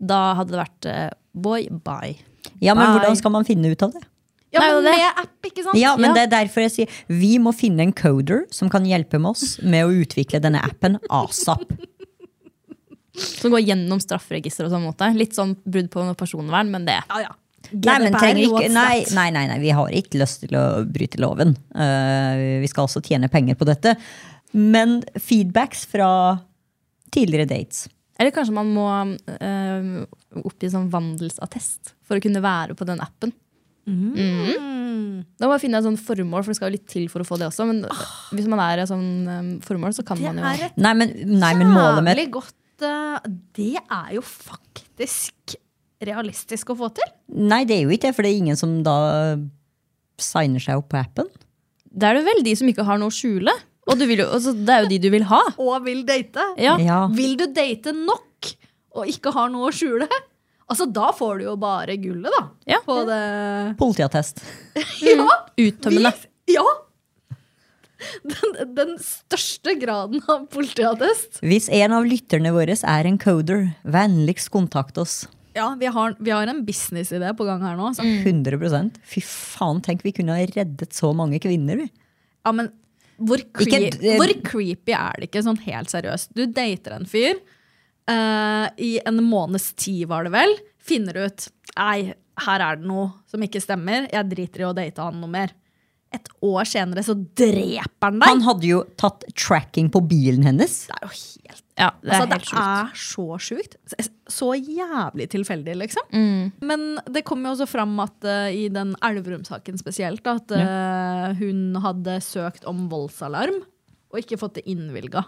[0.02, 2.15] da hadde det vært eh, boy, bye.
[2.63, 2.94] Ja, men bye.
[2.98, 4.02] hvordan skal man finne ut av det?
[4.54, 5.78] Ja, Nei, men det- med app, ikke sant?
[5.78, 6.14] Ja, men Ja.
[6.14, 9.60] det er derfor jeg sier vi må finne en coder som kan hjelpe med oss
[9.62, 11.70] med å utvikle denne appen asap.
[13.14, 15.14] Som går gjennom strafferegisteret og sånn måte.
[15.18, 17.02] Litt sånn brudd på personvern, men det.
[17.10, 17.36] Ja, ja.
[17.72, 21.20] Nei, men trenger ikke, nei, nei, nei, nei, vi har ikke lyst til å bryte
[21.22, 21.56] loven.
[21.76, 23.96] Uh, vi skal også tjene penger på dette.
[24.54, 26.40] Men feedbacks fra
[27.14, 27.88] tidligere dates.
[28.20, 33.36] Eller kanskje man må uh, oppgi sånn vandelsattest for å kunne være på den appen.
[33.88, 35.24] Mm.
[35.39, 37.28] Da må jeg finne et sånt formål, for det skal jo litt til for å
[37.28, 37.68] få det også.
[37.70, 37.84] Men
[38.36, 41.15] hvis man er et sånt eh, formål, så kan Det man jo er Nei, men,
[41.39, 43.18] nei, men målet mitt godt uh,
[43.56, 45.56] Det er jo faktisk
[46.06, 47.10] realistisk å få til.
[47.36, 49.00] Nei, det er jo ikke det, for det er ingen som da
[50.20, 51.28] signer seg opp på appen.
[51.89, 53.52] Det er det vel de som ikke har noe å skjule.
[53.89, 55.42] Og du vil jo, altså, det er jo de du vil ha.
[55.58, 56.46] Og vil date.
[56.62, 56.78] Ja.
[56.82, 57.02] Ja.
[57.15, 58.52] Vil du date nok
[59.00, 60.08] og ikke har noe å skjule?
[60.70, 62.44] Altså, Da får du jo bare gullet, da.
[62.76, 62.80] Ja.
[62.86, 63.24] På det
[63.80, 64.44] Politiattest.
[65.06, 65.26] Ja!
[65.60, 66.14] Uttømmende.
[66.46, 66.66] Vi, ja!
[68.24, 71.42] Den, den største graden av politiattest.
[71.44, 75.26] Hvis en av lytterne våre er en coder, vennligst kontakt oss.
[75.58, 77.90] Ja, vi har, vi har en businessidé på gang her nå.
[77.98, 78.06] Så.
[78.06, 81.82] 100 Fy faen, tenk vi kunne ha reddet så mange kvinner.
[81.82, 81.90] vi.
[82.46, 82.72] Ja, men
[83.20, 86.32] hvor, cre Ikke- uh, hvor creepy er det ikke, sånn helt seriøst?
[86.38, 87.42] Du dater en fyr.
[88.10, 90.58] Eh, I en måneds tid, var det vel.
[90.84, 92.12] Finner ut Nei,
[92.43, 94.10] her er det noe som ikke stemmer.
[94.12, 95.54] Jeg driter i å date han noe mer.
[96.10, 98.32] Et år senere så dreper han deg!
[98.32, 100.82] Han hadde jo tatt tracking på bilen hennes.
[100.89, 102.63] Det er jo helt Ja, det er altså, helt det sjukt.
[102.65, 103.78] er så sjukt.
[104.39, 106.10] Så jævlig tilfeldig, liksom.
[106.12, 106.50] Mm.
[106.65, 111.78] Men det kom jo også fram at uh, i den Elverum-saken spesielt, at eh, hun
[111.86, 113.62] hadde søkt om voldsalarm
[114.10, 115.28] og ikke fått det innvilga.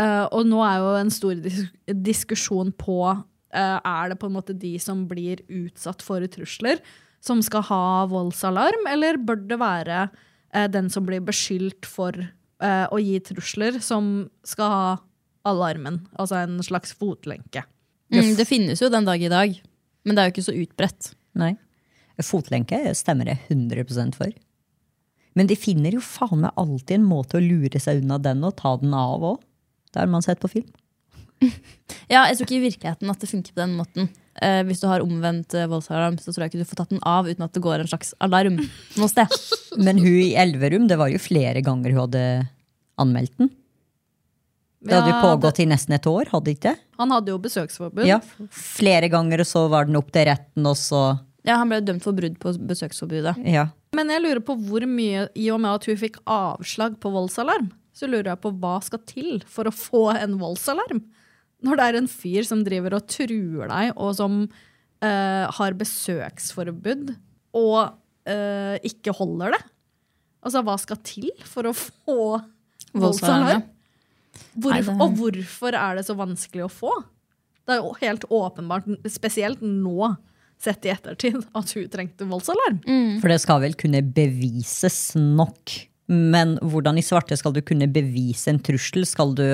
[0.00, 4.34] Eh, og nå er jo en stor dis diskusjon på uh, Er det på en
[4.34, 6.80] måte de som blir utsatt for trusler,
[7.22, 12.24] som skal ha voldsalarm, eller bør det være uh, den som blir beskyldt for
[12.64, 14.84] å gi trusler, som skal ha
[15.50, 15.98] alarmen?
[16.16, 17.60] Altså en slags fotlenke.
[18.14, 19.58] Mm, det finnes jo den dag i dag,
[20.06, 21.10] men det er jo ikke så utbredt.
[21.36, 21.50] Nei.
[22.24, 24.32] Fotlenke stemmer jeg 100 for.
[25.36, 28.56] Men de finner jo faen meg alltid en måte å lure seg unna den og
[28.62, 29.42] ta den av òg.
[29.94, 30.70] Det har man sett på film.
[32.08, 34.06] Ja, jeg tror ikke i virkeligheten at det funker på den måten.
[34.44, 37.02] Eh, hvis du har omvendt eh, voldsalarm, så tror jeg ikke du får tatt den
[37.08, 39.32] av uten at det går en slags alarm noe sted.
[39.86, 42.24] Men hun i Elverum, det var jo flere ganger hun hadde
[43.00, 43.50] anmeldt den.
[44.84, 46.82] Det hadde jo Ja, pågått i nesten et år, hadde ikke det?
[47.00, 48.04] Han hadde jo besøksforbud.
[48.08, 48.18] Ja,
[48.52, 51.04] flere ganger, og så var den opp til retten, og så
[51.44, 53.38] Ja, Han ble dømt for brudd på besøksforbudet.
[53.48, 53.70] Ja.
[53.96, 57.70] Men jeg lurer på hvor mye, i og med at hun fikk avslag på voldsalarm,
[57.94, 61.04] så lurer jeg på hva skal til for å få en voldsalarm?
[61.64, 67.14] Når det er en fyr som driver og truer deg, og som eh, har besøksforbud,
[67.54, 67.78] og
[68.28, 69.62] eh, ikke holder det.
[70.44, 72.18] Altså, hva skal til for å få
[72.94, 73.64] Voldsalarm, voldsalarm?
[74.60, 74.76] Hvor,
[75.06, 76.92] Og hvorfor er det så vanskelig å få?
[77.64, 80.10] Det er jo helt åpenbart, spesielt nå,
[80.60, 82.82] sett i ettertid, at hun trengte voldsalarm.
[83.22, 85.78] For det skal vel kunne bevises nok.
[86.10, 89.06] Men hvordan i svarte skal du kunne bevise en trussel?
[89.08, 89.46] Skal du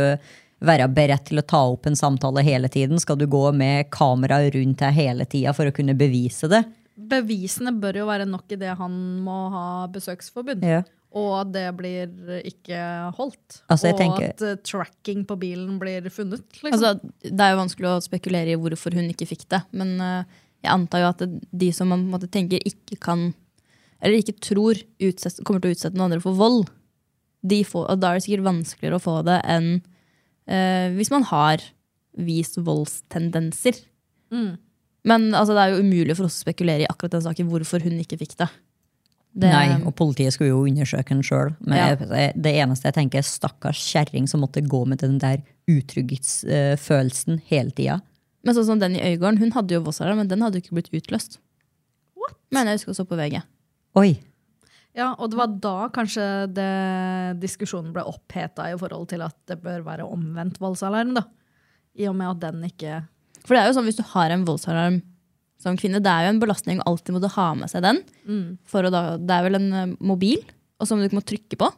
[0.61, 3.01] være beredt til å ta opp en samtale hele tiden?
[3.01, 6.65] Skal du gå med kamera rundt deg hele tida for å kunne bevise det?
[7.11, 10.67] Bevisene bør jo være nok i det han må ha besøksforbud.
[10.67, 10.83] Ja.
[11.17, 12.11] Og at det blir
[12.47, 12.79] ikke
[13.17, 13.63] holdt.
[13.73, 16.45] Altså, jeg og tenker- at eh, tracking på bilen blir funnet.
[16.61, 16.77] Liksom.
[16.77, 16.93] Altså,
[17.25, 19.65] det er jo vanskelig å spekulere i hvorfor hun ikke fikk det.
[19.73, 23.01] Men eh, jeg antar jo at det, de som man på en måte tenker ikke
[23.03, 23.31] kan,
[24.01, 26.71] eller ikke tror utsett, kommer til å utsette noen andre for vold,
[27.41, 29.69] de får, og da er det sikkert vanskeligere å få det enn
[30.51, 31.63] eh, hvis man har
[32.21, 33.79] vist voldstendenser.
[34.33, 34.59] Mm.
[35.09, 37.85] Men altså, det er jo umulig for oss å spekulere i akkurat den saken hvorfor
[37.87, 38.49] hun ikke fikk det.
[39.33, 41.55] det Nei, og politiet skulle jo undersøke den sjøl.
[41.65, 42.33] Men Ja.
[42.37, 47.73] det eneste jeg tenker, er stakkars kjerring som måtte gå med den der utrygghetsfølelsen hele
[47.73, 48.01] tida.
[48.45, 50.77] Men sånn som den i Øygarden, hun hadde jo voldsalarm, men den hadde jo ikke
[50.77, 51.39] blitt utløst.
[52.17, 52.37] What?
[52.53, 53.41] Men jeg husker også på VG.
[53.99, 54.13] Oi.
[54.97, 56.71] Ja, og det var da kanskje det,
[57.43, 61.15] diskusjonen ble oppheta i forhold til at det bør være omvendt voldsalarm.
[61.19, 61.25] da.
[61.99, 63.01] I og med at den ikke
[63.43, 65.01] For det er jo sånn hvis du har en voldsalarm
[65.61, 68.01] som kvinne, det er jo en belastning å alltid måtte ha med seg den.
[68.69, 70.41] For å da, det er vel en eh, mobil,
[70.81, 71.69] og som du ikke må trykke på.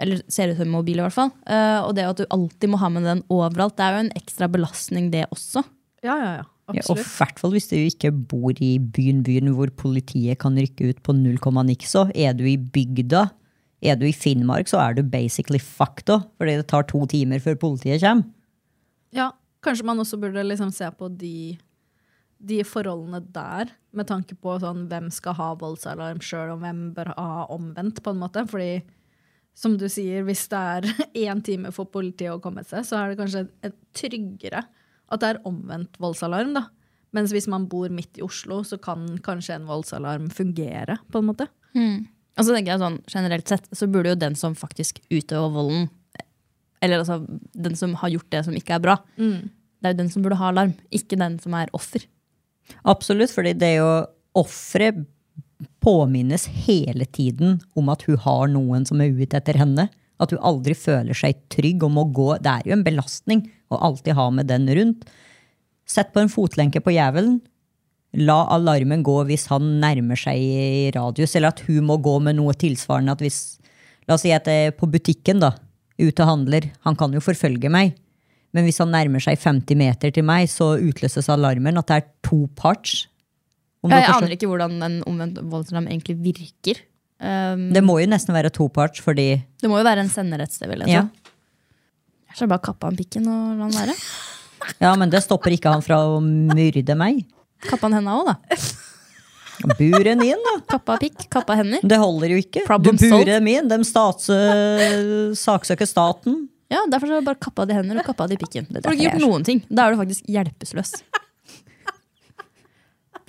[0.00, 1.30] Eller ser ut som en mobil, i hvert fall.
[1.44, 4.14] Uh, og det at du alltid må ha med den overalt, det er jo en
[4.18, 5.62] ekstra belastning, det også.
[6.02, 6.46] Ja, ja, ja.
[6.76, 10.58] Ja, og i hvert fall hvis du ikke bor i byen, byen hvor politiet kan
[10.58, 11.94] rykke ut på null komma niks.
[12.14, 13.26] Er du i bygda,
[13.80, 15.60] er du i Finnmark, så er du basically
[16.06, 16.20] da.
[16.38, 18.28] Fordi det tar to timer før politiet kommer.
[19.10, 19.32] Ja,
[19.64, 21.58] kanskje man også burde liksom se på de,
[22.38, 27.14] de forholdene der, med tanke på sånn, hvem skal ha voldsalarm sjøl, og hvem bør
[27.16, 28.44] ha omvendt, på en måte.
[28.46, 28.82] Fordi,
[29.56, 30.90] som du sier, hvis det er
[31.26, 34.62] én time for politiet å komme seg, så er det kanskje et tryggere
[35.10, 36.66] at det er omvendt voldsalarm, da.
[37.16, 41.26] Mens hvis man bor midt i Oslo, så kan kanskje en voldsalarm fungere, på en
[41.32, 41.48] måte.
[42.38, 45.88] Og så tenker jeg sånn, Generelt sett så burde jo den som faktisk utøver volden,
[46.80, 47.18] eller altså
[47.52, 48.94] den som har gjort det som ikke er bra,
[49.80, 52.06] det er jo den som burde ha alarm, ikke den som er offer.
[52.88, 53.90] Absolutt, fordi det er jo
[54.38, 55.02] offeret
[55.84, 59.88] påminnes hele tiden om at hun har noen som er ute etter henne.
[60.20, 62.34] At hun aldri føler seg trygg og må gå.
[62.42, 65.06] Det er jo en belastning å alltid ha med den rundt.
[65.88, 67.40] Sett på en fotlenke på jævelen.
[68.20, 72.38] La alarmen gå hvis han nærmer seg i radius, eller at hun må gå med
[72.38, 73.14] noe tilsvarende.
[73.14, 73.40] at hvis,
[74.08, 75.54] La oss si at jeg er på butikken, da.
[76.00, 76.70] Ute og handler.
[76.86, 77.94] Han kan jo forfølge meg.
[78.56, 82.08] Men hvis han nærmer seg 50 meter til meg, så utløses alarmen at det er
[82.26, 83.04] to parts.
[83.84, 86.82] Om Jeg, aner ikke hvordan en omvendt voldsalarm egentlig virker.
[87.20, 90.40] Um, Det må jo nesten være to parts, fordi det må jo være en sender
[90.40, 91.02] et sted, vil jeg ja.
[91.04, 91.34] tro.
[92.30, 93.96] Jeg skal bare kappe han pikken og la han være.
[94.86, 97.24] ja, men det stopper ikke han fra å myrde meg.
[97.66, 98.60] Kappe han henda òg, da.
[99.76, 100.54] Buren inn, da.
[100.70, 101.82] Kappa pikk, kappa hender.
[101.84, 102.62] Det holder jo ikke.
[102.64, 103.68] Problem du burer dem inn.
[103.68, 104.30] De stats,
[105.42, 106.46] saksøker staten.
[106.70, 108.68] Ja, Derfor så har bare kappa de hender og kappa de pikken.
[108.70, 109.60] Det er Får du ikke gjort noen ting.
[109.68, 110.94] Da er du faktisk hjelpeløs.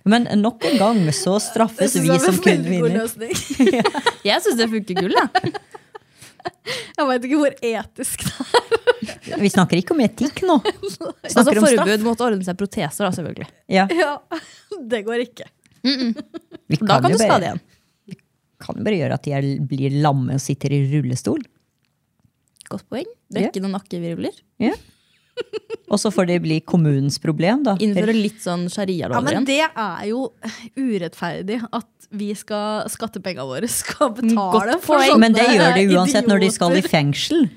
[0.09, 3.05] Men nok en gang så straffes vi som kun vinner.
[4.29, 5.13] Jeg syns det funker gull.
[5.13, 5.53] jeg.
[6.97, 9.41] Jeg veit ikke hvor etisk det er.
[9.41, 10.55] Vi snakker ikke om etikk nå.
[10.65, 11.61] Altså om straff.
[11.61, 13.49] Forbud mot å ordne seg proteser, da, selvfølgelig.
[13.71, 14.15] Ja, Ja,
[14.89, 15.47] det går ikke.
[15.85, 17.61] vi Kan da kan jo du skade igjen.
[18.09, 18.17] Vi
[18.61, 21.41] kan jo bare gjøre at de blir lamme og sitter i rullestol.
[22.71, 23.09] Godt poeng.
[23.33, 24.35] Brekkende nakkevirvler.
[24.61, 24.73] Ja.
[25.91, 27.73] Og så får det bli kommunens problem, da.
[27.83, 30.29] Innføre litt sånn Ja, men det er jo
[30.79, 35.75] urettferdig at vi skal, skattepengene våre skal betale Godt for sånne sånne Men det gjør
[35.77, 37.49] det uansett når de skal i fengsel.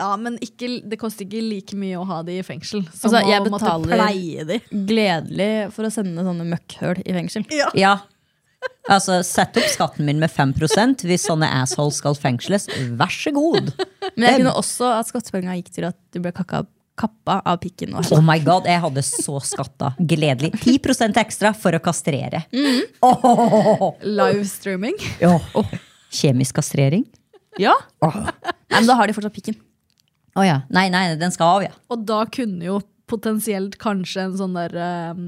[0.00, 3.20] Ja, men ikke, det koster ikke like mye å ha de i fengsel som Altså,
[3.28, 4.60] jeg å måtte betaler- pleie de.
[4.88, 7.44] Gledelig for å sende sånne møkkhøl i fengsel.
[7.52, 7.68] Ja.
[7.76, 7.94] Ja.
[8.88, 12.66] Altså, Sett opp skatten min med 5% hvis sånne assholes skal fengsles.
[12.96, 13.72] Vær så god.
[14.16, 16.64] Men jeg kunne også at skattepengene gikk til at du ble kakka,
[17.00, 17.94] kappa av pikken.
[17.96, 18.10] vår.
[18.16, 19.94] Oh my god, Jeg hadde så skatta.
[19.98, 20.52] Gledelig.
[20.60, 22.44] 10 ekstra for å kastrere.
[22.52, 22.82] Mm.
[23.02, 23.96] Oh.
[24.04, 24.98] Livestreaming.
[25.22, 25.38] ja.
[26.10, 27.04] Kjemisk kastrering?
[27.60, 27.74] Ja!
[28.02, 29.56] Nei, men da har de fortsatt pikken.
[30.38, 30.60] Å ja.
[30.70, 31.72] Nei, nei, den skal av, ja.
[31.90, 34.76] Og da kunne jo potensielt kanskje en sånn der
[35.14, 35.24] um,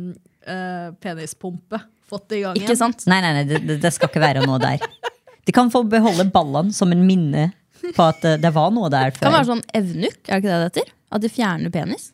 [0.47, 1.81] uh, penispumpe
[2.13, 2.81] fått det i gang Ikke igjen.
[2.85, 3.07] sant?
[3.11, 4.83] Nei, nei, nei, det, det skal ikke være noe der.
[5.43, 7.49] De kan få beholde ballene som en minne
[7.97, 10.51] på at eh, det var noe der Det kan være sånn evnuk, er det ikke
[10.51, 10.93] det det heter?
[11.13, 12.11] At de fjerner penis?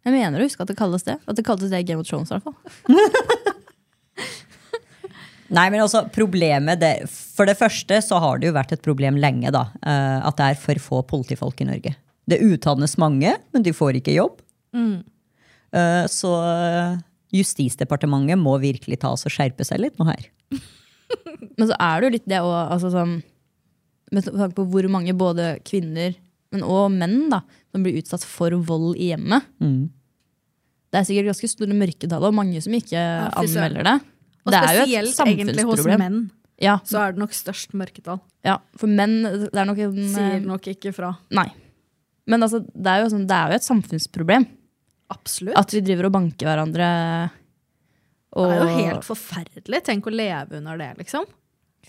[0.00, 1.18] Jeg mener å huske at det kalles det.
[1.28, 2.30] At det kalles det i Game of Thrones.
[2.30, 2.56] i hvert fall.
[5.50, 9.18] Nei, men altså, problemet det, For det første så har det jo vært et problem
[9.20, 11.92] lenge da, eh, at det er for få politifolk i Norge.
[12.30, 14.38] Det utdannes mange, men de får ikke jobb.
[14.76, 15.02] Mm.
[16.10, 17.00] Så eh,
[17.34, 20.24] Justisdepartementet må virkelig ta oss og skjerpe seg litt nå her.
[21.58, 23.16] Men så er det jo litt det òg, altså sånn
[24.14, 26.14] Med tanke på hvor mange både kvinner,
[26.50, 29.46] men òg menn, da, som blir utsatt for vold i hjemmet.
[29.62, 29.88] Mm.
[30.90, 33.96] Det er sikkert ganske store mørketall og mange som ikke ja, anmelder det.
[34.42, 36.02] Og det er jo et samfunnsproblem.
[36.02, 36.20] menn.
[36.60, 38.20] Ja, Så er det nok størst mørketall.
[38.44, 41.14] ja, for menn det er nok en Sier nok ikke fra.
[41.32, 41.46] Nei.
[42.28, 44.44] Men altså, det, er jo sånn, det er jo et samfunnsproblem
[45.10, 45.56] Absolutt.
[45.56, 46.88] at vi driver og banker hverandre.
[48.38, 49.80] Og, Det er jo helt forferdelig.
[49.86, 51.24] Tenk å leve under det, liksom.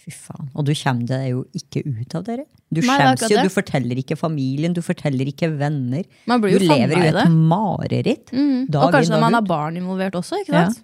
[0.01, 0.47] Fy faen.
[0.57, 2.45] Og du kommer deg jo ikke ut av dere.
[2.73, 6.07] Du skjems jo, du forteller ikke familien, du forteller ikke venner.
[6.25, 8.31] Man blir Du lever jo i et mareritt.
[8.33, 8.63] Mm.
[8.73, 10.39] Og kanskje når man har barn involvert også.
[10.41, 10.63] ikke Ja.
[10.71, 10.81] sant?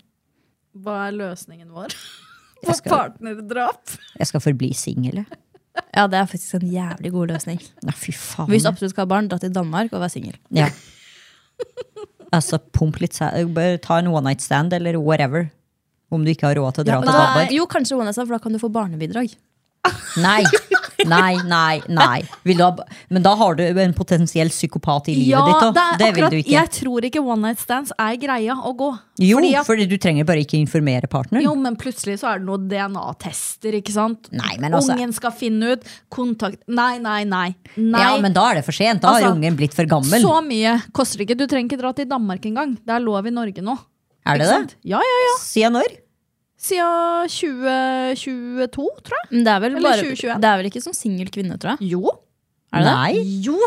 [0.77, 1.95] Hva er løsningen vår?
[2.67, 3.97] For partnerdrap?
[4.19, 5.25] Jeg skal forbli singel, jeg.
[5.95, 7.59] Ja, det er faktisk en jævlig god løsning.
[7.85, 8.47] Nei, fy faen.
[8.49, 10.37] Hvis du absolutt skal ha barn, dra til Danmark og være singel.
[10.53, 10.69] Ja.
[12.33, 13.29] Altså, pump litt sæ-
[13.81, 15.49] ta en one night stand eller whatever.
[16.11, 17.51] Om du ikke har råd til å dra til Svalbard.
[17.51, 19.33] Jo, kanskje stand, for da kan du få barnebidrag.
[20.17, 20.43] Nei!
[21.07, 22.23] Nei, nei, nei.
[22.57, 22.71] Ha,
[23.13, 25.61] men da har du en potensiell psykopat i livet Ja, ditt.
[25.61, 25.83] det Da.
[25.93, 26.55] er Det vil akkurat, du ikke.
[26.55, 28.89] Jeg tror ikke one night stands er greia å gå.
[29.21, 31.43] Jo, Fordi at, fordi du trenger bare ikke informere partneren.
[31.45, 34.27] jo, men plutselig så er det noen DNA-tester, ikke sant?
[34.33, 37.55] Nei, men altså- Ungen skal finne ut kontakt Nei, nei, nei.
[37.77, 38.01] nei.
[38.01, 39.01] Ja, men da er det for sent.
[39.01, 40.19] Da har Altså, ungen blitt for gammel.
[40.19, 41.37] Så mye koster det ikke.
[41.37, 42.75] Du trenger ikke dra til Danmark engang.
[42.83, 43.77] Det er lov i Norge nå.
[44.27, 44.77] Er det det?
[44.91, 45.33] Ja, ja, ja.
[45.43, 45.97] Siden når?
[46.57, 49.29] Siden 2022, tror jeg.
[49.31, 50.41] Men det er vel, Eller bare, 2021.
[50.43, 51.91] det er vel ikke som singel kvinne, tror jeg.
[51.93, 52.15] Jo.
[52.75, 53.21] Er det det?
[53.45, 53.59] Jo!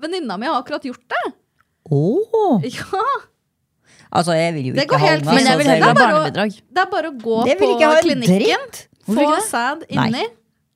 [0.00, 1.24] Venninna mi har akkurat gjort det.
[1.90, 2.64] Åh.
[2.70, 3.04] Ja,
[4.10, 5.48] Altså, jeg vil jo Det ikke går ha helt Men fint.
[5.48, 6.54] jeg vil heller ha barnebidrag.
[6.58, 7.68] Det er bare å gå på
[8.02, 8.64] klinikken,
[9.06, 10.06] få sæd Nei.
[10.08, 10.24] inni,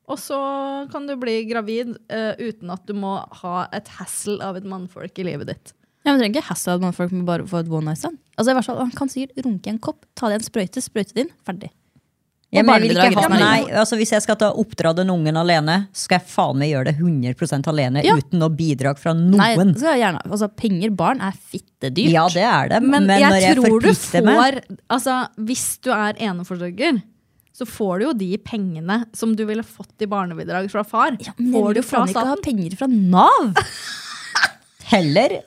[0.07, 0.39] og så
[0.93, 5.19] kan du bli gravid uh, uten at du må ha et hassle av et mannfolk
[5.19, 5.73] i livet ditt.
[6.05, 8.19] Ja, men trenger ikke hassle at folk må bare få et one night stand.
[8.37, 10.47] Altså, i hvert fall, Han kan sikkert runke i en kopp, ta det i en
[10.47, 11.71] sprøyte, sprøyte det inn, ferdig.
[12.55, 15.35] Ja, men jeg vil ikke ha, nei, altså Hvis jeg skal ta oppdra den ungen
[15.41, 18.05] alene, skal jeg faen meg gjøre det 100% alene.
[18.07, 18.15] Ja.
[18.21, 19.41] Uten noe bidrag fra noen.
[19.41, 22.13] Nei, gjerne, altså, Penger, barn, er fittedyrt.
[22.15, 22.83] Ja, det er det.
[22.85, 24.61] Men, Men, jeg når jeg tror du får meg
[24.93, 25.19] Altså,
[25.51, 27.03] hvis du er eneforsørger,
[27.55, 31.19] så får du jo de pengene som du ville fått i barnebidrag fra far.
[31.23, 33.55] Ja, men får du fra faen ikke ha penger fra Nav!
[34.95, 35.39] Heller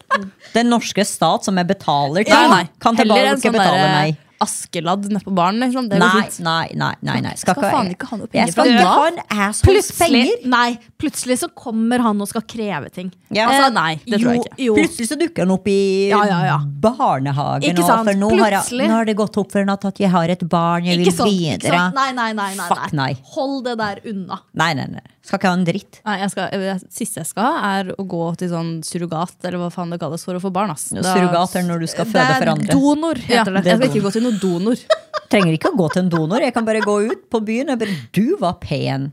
[0.54, 2.64] den norske stat som jeg betaler til, Nei, nei.
[2.84, 4.24] kan tilbake sånn betale der, meg.
[4.38, 5.58] Askeladd nede på baren.
[5.64, 5.88] Liksom.
[5.90, 6.92] Det Nei, nei, nei.
[7.02, 7.32] nei, nei.
[7.42, 10.68] Skal faen ikke ha noe penger fra ikke assholes Plutselig, nei,
[11.02, 13.10] plutselig så kommer han og skal kreve ting.
[13.34, 13.48] Ja.
[13.50, 14.60] Altså, nei, det tror jeg ikke.
[14.68, 14.76] Jo.
[14.78, 15.78] Plutselig så dukker han opp i
[16.12, 16.60] Ja, ja, ja.
[16.86, 17.66] barnehagen.
[17.72, 18.06] Ikke sant?
[18.12, 20.46] For nå har, jeg, nå har det gått opp for henne at jeg har et
[20.54, 21.82] barn, jeg vil Ikke ikke videre.
[21.82, 21.98] sant?
[21.98, 23.12] Nei, nei, nei, nei, Fuck nei.
[23.34, 24.44] Hold det der unna.
[24.54, 25.06] Nei, nei, nei.
[25.28, 25.98] Skal ikke ha en dritt.
[26.08, 29.60] Nei, jeg skal, det siste jeg skal ha, er å gå til sånn surrogat, eller
[29.60, 30.72] hva faen det kalles, for å få barn.
[30.72, 30.88] Ass.
[30.96, 32.72] Da- Surrogat er når du skal det føde er for andre.
[32.78, 33.66] donor, Ja, det.
[33.66, 34.78] jeg skal ikke gå til noen donor.
[35.34, 36.40] Trenger ikke å gå til en donor.
[36.40, 39.10] Jeg kan bare gå ut på byen og bare Du var pen.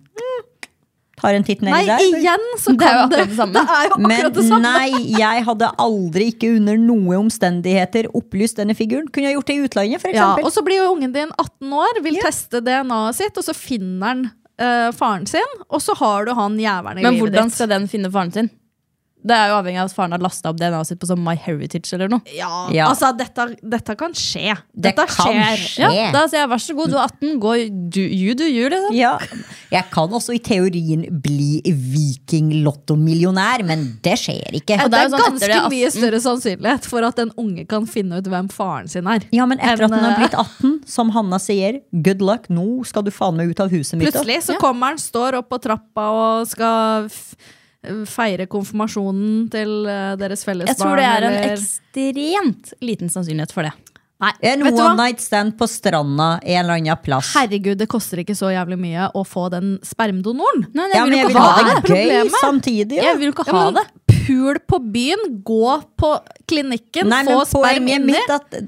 [1.18, 2.18] Tar en titt Nei, nedi der.
[2.18, 3.52] igjen så Det er jo kan det akkurat det samme.
[3.64, 4.62] Det er jo Men akkurat det samme.
[4.62, 9.06] nei, jeg hadde aldri, ikke under noen omstendigheter, opplyst denne figuren.
[9.14, 11.70] Kunne jeg gjort det i utlandet, for Ja, og så blir jo ungen din 18
[11.78, 14.24] år, vil teste DNA-et sitt, og så finner han
[14.59, 17.88] eh, faren sin, og så har du han jævelen i Men livet hvordan skal den
[17.90, 18.50] finne faren sin?
[19.25, 21.95] Det er jo avhengig av at faren har lasta opp DNA-et sitt på sånn MyHeritage
[21.97, 22.20] eller noe.
[22.37, 22.91] Ja, Ja.
[22.91, 24.53] altså, dette, dette kan skje.
[24.75, 25.57] Det Dette kan skjer.
[25.64, 25.89] skje.
[25.97, 27.55] Ja, da sier jeg vær så god, du er 18, gå
[27.95, 28.93] do, you do you, liksom.
[28.99, 29.14] Ja,
[29.72, 34.77] jeg kan også i teorien bli viking-lottomillionær, men det skjer ikke.
[34.85, 37.64] Og det det er jo sånn ganske det mye større sannsynlighet for at en unge
[37.70, 39.20] kan finne ut hvem faren sin er.
[39.35, 43.03] Ja, men etter at den har blitt 18, som Hanna sier, good luck, nå skal
[43.07, 44.12] du faen meg ut av huset mitt.
[44.12, 44.59] Plutselig så Ja.
[44.61, 47.35] kommer han, står opp på trappa og skal f
[48.07, 53.53] feire konfirmasjonen til eh, deres felles Jeg tror det er en eller- ekstremt liten sannsynlighet
[53.53, 53.72] for det.
[54.22, 54.97] Nei, En vet du one hva?
[55.09, 57.32] night stand på stranda en eller annen plass.
[57.35, 60.68] Herregud, det koster ikke så jævlig mye å få den spermdonoren.
[60.72, 62.97] Nei, Ja, men jeg jo vil ikke ha ha det gøy samtidig.
[62.97, 63.03] Ja.
[63.11, 63.87] Jeg vil jo ikke Ja, ha men det.
[64.24, 66.12] Pul på byen, gå på
[66.49, 68.14] klinikken, Nei, få sperm inni.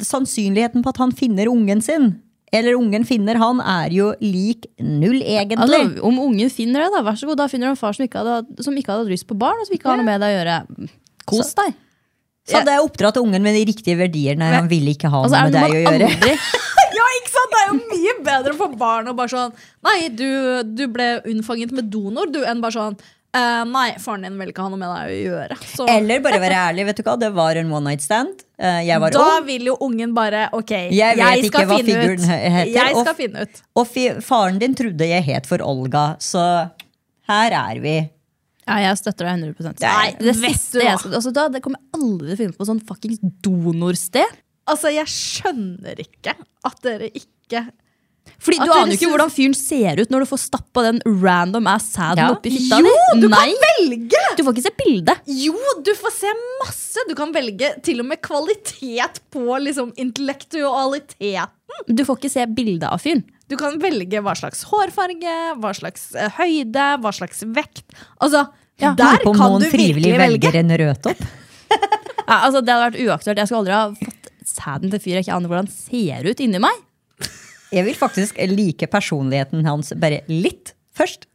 [0.04, 2.20] sannsynligheten på at han finner ungen sin,
[2.54, 5.80] eller ungen finner han, er jo lik null, egentlig.
[5.80, 7.40] Altså, om ungen finner det, da, vær så god.
[7.42, 9.66] Da finner du en far som ikke hadde, som ikke hadde lyst på barn, og
[9.68, 10.60] som ikke har noe med deg å gjøre.
[11.26, 11.74] Kos deg.
[12.46, 14.52] så hadde jeg oppdratt ungen med de riktige verdiene.
[14.54, 16.36] Han ville ikke ha Altså, noe med deg å gjøre.
[16.96, 17.50] Ja, ikke sant?
[17.52, 19.50] Det er jo mye bedre for barn å bare sånn
[19.84, 20.28] Nei, du,
[20.64, 22.96] du ble unnfanget med donor, du, enn bare sånn
[23.36, 25.56] «Eh, Nei, faren din vil ikke ha noe med deg å gjøre.
[25.76, 28.42] Så Eller bare være ærlig, vet du hva, det var en one night stand.
[28.56, 31.92] Uh, Jeg var da ung, vil jo ungen bare OK, Jeg jeg, skal hva finne
[31.92, 32.28] figuren ut.
[32.30, 33.62] heter, Jeg og- finne ut.
[33.76, 36.70] og fi- faren din trodde jeg het for Olga, så
[37.28, 37.96] her er vi.
[38.66, 41.62] Ja, jeg støtter deg 100% Nei, det vet siste du jeg skal, altså, da, Det
[41.62, 44.32] kommer jeg aldri til å finne på sånn fuckings donorsted.
[44.66, 46.34] Altså, jeg skjønner ikke
[46.66, 47.68] at dere ikke
[48.46, 50.98] Fordi At Du aner jo ikke hvordan fyren ser ut når du får stappa den
[51.22, 52.28] random ass sæden Ja.
[52.34, 54.22] oppi fitta Jo, du Nei, kan velge!
[54.36, 55.22] du får ikke se bildet.
[55.26, 57.04] Jo, du får se masse!
[57.08, 61.52] Du kan velge til og med kvalitet på liksom intellektualiteten.
[61.88, 63.24] Du får ikke se bildet av fyren.
[63.50, 67.84] Du kan velge hva slags hårfarge, hva slags eh, høyde, hva slags vekt.
[68.20, 68.46] Altså,
[68.80, 70.18] Ja, der kan du virkelig velge.
[70.50, 71.20] velger en rødtopp.
[72.26, 73.38] Ja, altså, det hadde vært uaktuelt.
[73.38, 76.58] Jeg skulle aldri ha fått sæden til fyr jeg ikke aner hvordan ser ut inni
[76.58, 76.80] meg.
[77.74, 81.26] Jeg vil faktisk like personligheten hans bare litt først.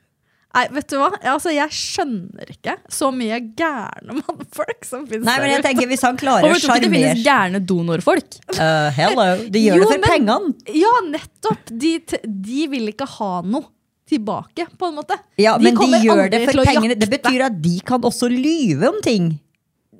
[0.51, 1.07] Nei, vet du hva?
[1.31, 6.01] Altså, jeg skjønner ikke så mye gærne mannfolk som finnes Nei, men jeg tenker Hvis
[6.03, 8.35] han klarer å sjarmere det finnes gærne donorfolk?
[8.57, 10.75] Uh, Hello, de gjør Jo, det for men- pengene.
[10.75, 11.71] Ja, nettopp!
[11.71, 11.93] De,
[12.27, 13.69] de vil ikke ha noe
[14.11, 15.15] tilbake, på en måte.
[15.39, 16.97] Ja, De men de gjør det for pengene.
[16.99, 19.29] Det betyr at de kan også lyve om ting.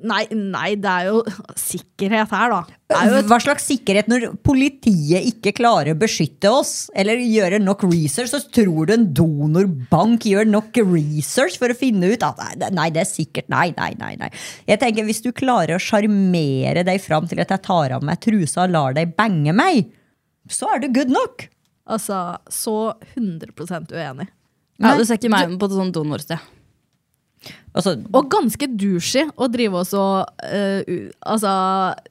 [0.03, 1.19] Nei, nei, det er jo
[1.59, 2.59] sikkerhet her, da.
[2.91, 7.21] Det er jo et, Hva slags sikkerhet når politiet ikke klarer å beskytte oss, eller
[7.21, 12.25] gjøre nok research, så tror du en donorbank gjør nok research for å finne ut
[12.25, 14.15] at nei, det- nei, det er sikkert Nei, nei, nei.
[14.19, 14.29] nei.
[14.67, 18.19] Jeg tenker, Hvis du klarer å sjarmere deg fram til at jeg tar av meg
[18.21, 19.91] trusa og lar deg bange meg,
[20.49, 21.47] så er du good nok.
[21.87, 24.27] altså så 100% uenig.
[24.79, 26.39] Ja, du ser ikke meg på et sånt donorsted.
[27.73, 30.01] Altså, Og ganske douchey å drive og så
[30.45, 31.51] eh, u- altså,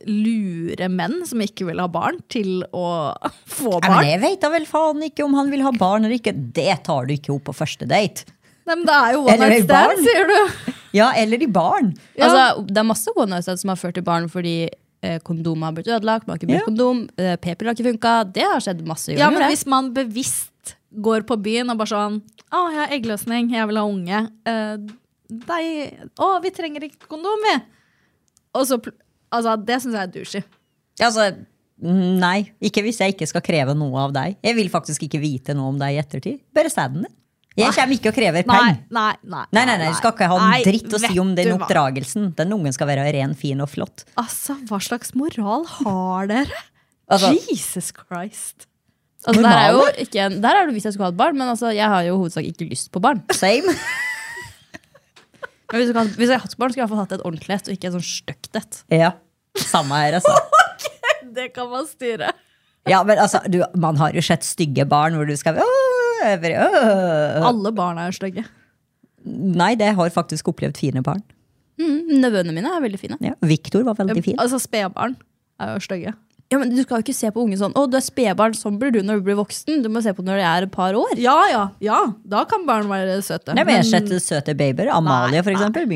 [0.08, 3.12] lure menn som ikke vil ha barn, til å
[3.58, 4.00] få barn.
[4.00, 6.34] men jeg vet da vel faen ikke om han vil ha barn eller ikke.
[6.56, 8.26] Det tar du ikke opp på første date.
[8.66, 10.74] Nei, men det er jo one Eller night stand, sier du.
[10.98, 11.92] Ja, eller i barn.
[12.18, 12.26] Ja.
[12.28, 14.56] Altså, det er masse one night stands som har ført til barn fordi
[15.24, 16.26] kondomet har blitt ødelagt.
[16.28, 16.66] Man har ikke brukt Ja.
[16.68, 18.32] kondom, eh, p-piller har ikke funka.
[18.34, 19.14] Det har skjedd masse.
[19.16, 19.48] Ja, men det.
[19.54, 22.18] hvis man bevisst går på byen og bare sånn
[22.50, 24.20] Å, jeg har eggløsning, jeg vil ha unge.
[25.30, 27.56] Eh, å, vi trenger ikke kondom, vi.
[28.58, 28.80] Og så
[29.30, 30.42] Altså, det syns jeg er douchey.
[31.06, 31.28] Altså,
[32.20, 32.50] nei.
[32.66, 34.34] Ikke hvis jeg ikke skal kreve noe av deg.
[34.42, 36.40] Jeg vil faktisk ikke vite noe om deg i ettertid.
[36.52, 37.12] Bare sæden det.
[37.60, 38.76] Jeg kommer ikke og krever penger.
[38.90, 39.44] nei, nei.
[39.52, 42.28] Nei, nei, nei, du skal ikke ha en dritt å si om den oppdragelsen.
[42.38, 44.04] Den ungen skal være ren, fin og flott.
[44.18, 46.60] Altså, hva slags moral har dere?
[47.10, 48.66] Altså- Jesus Christ.
[49.26, 51.74] Altså, der, er jo ikke, der er det hvis jeg skulle hatt barn, men altså,
[51.76, 53.22] jeg har jo hovedsak ikke lyst på barn.
[53.36, 53.74] Same.
[55.70, 57.56] Men hvis, skulle hvis jeg hadde hatt barn, skulle jeg i hvert hatt et ordentlig
[57.56, 58.80] et, og ikke et sånn stygt et.
[58.94, 59.10] Ja.
[59.58, 60.34] Samme her, altså.
[61.36, 62.32] Det kan man styre.
[62.90, 65.66] Ja, men altså, du, man har jo sett stygge barn hvor du skal øh,
[66.24, 67.44] øh.
[67.46, 68.46] Alle barn er stygge.
[69.24, 71.22] Nei, det har faktisk opplevd fine barn.
[71.80, 73.18] Mm, nevøene mine er veldig fine.
[73.24, 73.36] Ja.
[73.46, 74.38] Victor var veldig fin.
[74.40, 75.14] Altså, spedbarn
[75.60, 76.14] er jo stygge.
[76.50, 78.78] Ja, men Du skal jo ikke se på unge sånn 'Å, du er spedbarn, sånn
[78.80, 79.84] blir du når du blir voksen'.
[79.84, 81.14] Du må se på når de er et par år.
[81.16, 82.00] Ja, ja, ja.
[82.26, 83.54] Da kan barn være søte.
[83.54, 84.90] Nei, men jeg har sett søte babyer.
[84.90, 85.86] Amalie, for eksempel.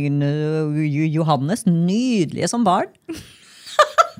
[1.11, 1.65] Johannes.
[1.67, 2.87] Nydelige som barn.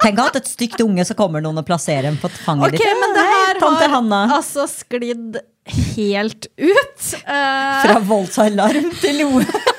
[0.03, 2.99] Tenk at et stygt unge, så kommer noen og plasserer dem på fanget Ok, ditt.
[3.01, 4.23] men det her Tante har Hanna.
[4.37, 5.39] altså sklidd
[5.95, 7.05] helt ut.
[7.25, 7.79] Uh...
[7.87, 9.47] Fra voldsalarm til noe.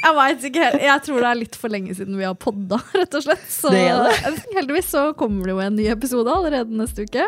[0.00, 0.82] jeg vet ikke helt.
[0.86, 3.46] Jeg tror det er litt for lenge siden vi har podda, rett og slett.
[3.52, 7.26] Så Det er heldigvis så kommer det jo en ny episode allerede neste uke.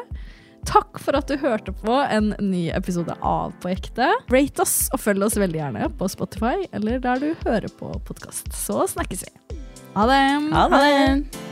[0.69, 4.13] Takk for at du hørte på en ny episode av På ekte.
[4.31, 8.53] Rate oss og følg oss veldig gjerne på Spotify eller der du hører på podkast.
[8.55, 9.63] Så snakkes vi.
[9.99, 10.21] Ha det.
[10.55, 11.52] Ha det.